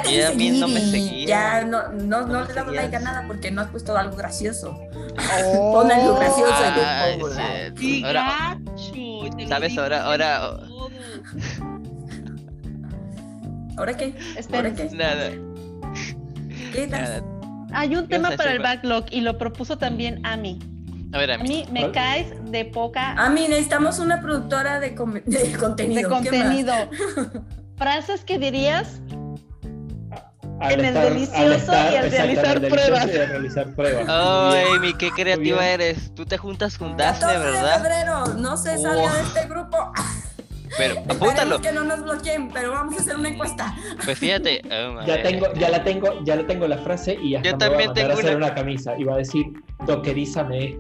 [0.10, 1.26] Y a mí no me seguía.
[1.28, 4.78] Ya no, no, no le damos like a nada porque no has puesto algo gracioso.
[5.46, 5.74] Oh.
[5.74, 7.20] Pon algo gracioso Ay,
[7.76, 8.04] sí.
[8.04, 8.58] ahora,
[9.48, 9.78] ¿Sabes?
[9.78, 10.42] Ahora, ahora.
[13.78, 14.16] ¿Ahora qué?
[14.38, 14.74] Espera.
[14.74, 14.90] qué?
[14.92, 15.32] Nada.
[16.74, 17.24] ¿Qué Nada.
[17.74, 20.60] Hay un tema para el backlog y lo propuso también a mí.
[21.14, 21.66] A ver, a mí.
[21.72, 23.14] me caes de poca.
[23.14, 26.02] A mí necesitamos una productora de, de contenido.
[26.02, 26.74] De contenido.
[27.78, 29.02] Frases que dirías
[30.70, 33.08] en el delicioso y al realizar pruebas.
[33.08, 34.08] Y realizar pruebas.
[34.10, 36.14] Oh, Amy, qué creativa eres.
[36.16, 37.78] Tú te juntas con Daphne, ¿verdad?
[37.78, 39.92] De febrero, no se salga de este grupo.
[40.78, 41.62] Pero apúntalo.
[41.62, 43.76] que no nos bloqueen, pero vamos a hacer una encuesta.
[44.04, 44.62] Pues fíjate.
[44.72, 47.60] Oh, ya tengo, ya la tengo, ya la tengo la frase y hasta Yo me
[47.60, 48.46] también voy a tengo a hacer una...
[48.48, 49.46] una camisa y va a decir
[49.86, 50.78] dockerízame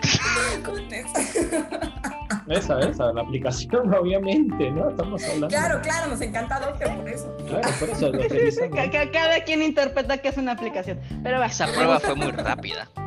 [0.90, 2.07] esta.
[2.50, 4.90] Esa, esa, la aplicación, obviamente, ¿no?
[4.90, 5.48] Estamos hablando.
[5.48, 7.36] Claro, claro, nos encanta Docker por eso.
[7.46, 8.90] Claro, por eso dockerízame.
[9.12, 10.98] Cada quien interpreta que es una aplicación.
[11.22, 11.42] Pero.
[11.42, 12.88] Esa prueba fue muy rápida.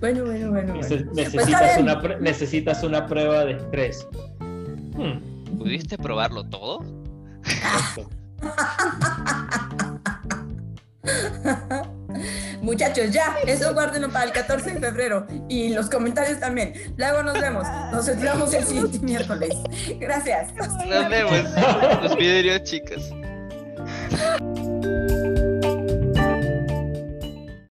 [0.00, 0.74] bueno, bueno, bueno.
[0.74, 4.06] Neces- necesitas, una necesitas una prueba de estrés.
[4.40, 5.18] Hmm,
[5.58, 6.80] ¿Pudiste probarlo todo?
[12.66, 15.24] Muchachos, ya, eso guárdenlo para el 14 de febrero.
[15.48, 16.74] Y los comentarios también.
[16.96, 17.64] Luego nos vemos.
[17.92, 19.54] Nos vemos el siguiente miércoles.
[20.00, 20.52] Gracias.
[20.56, 21.44] Nos vemos.
[22.02, 23.12] Los vidrios, chicos.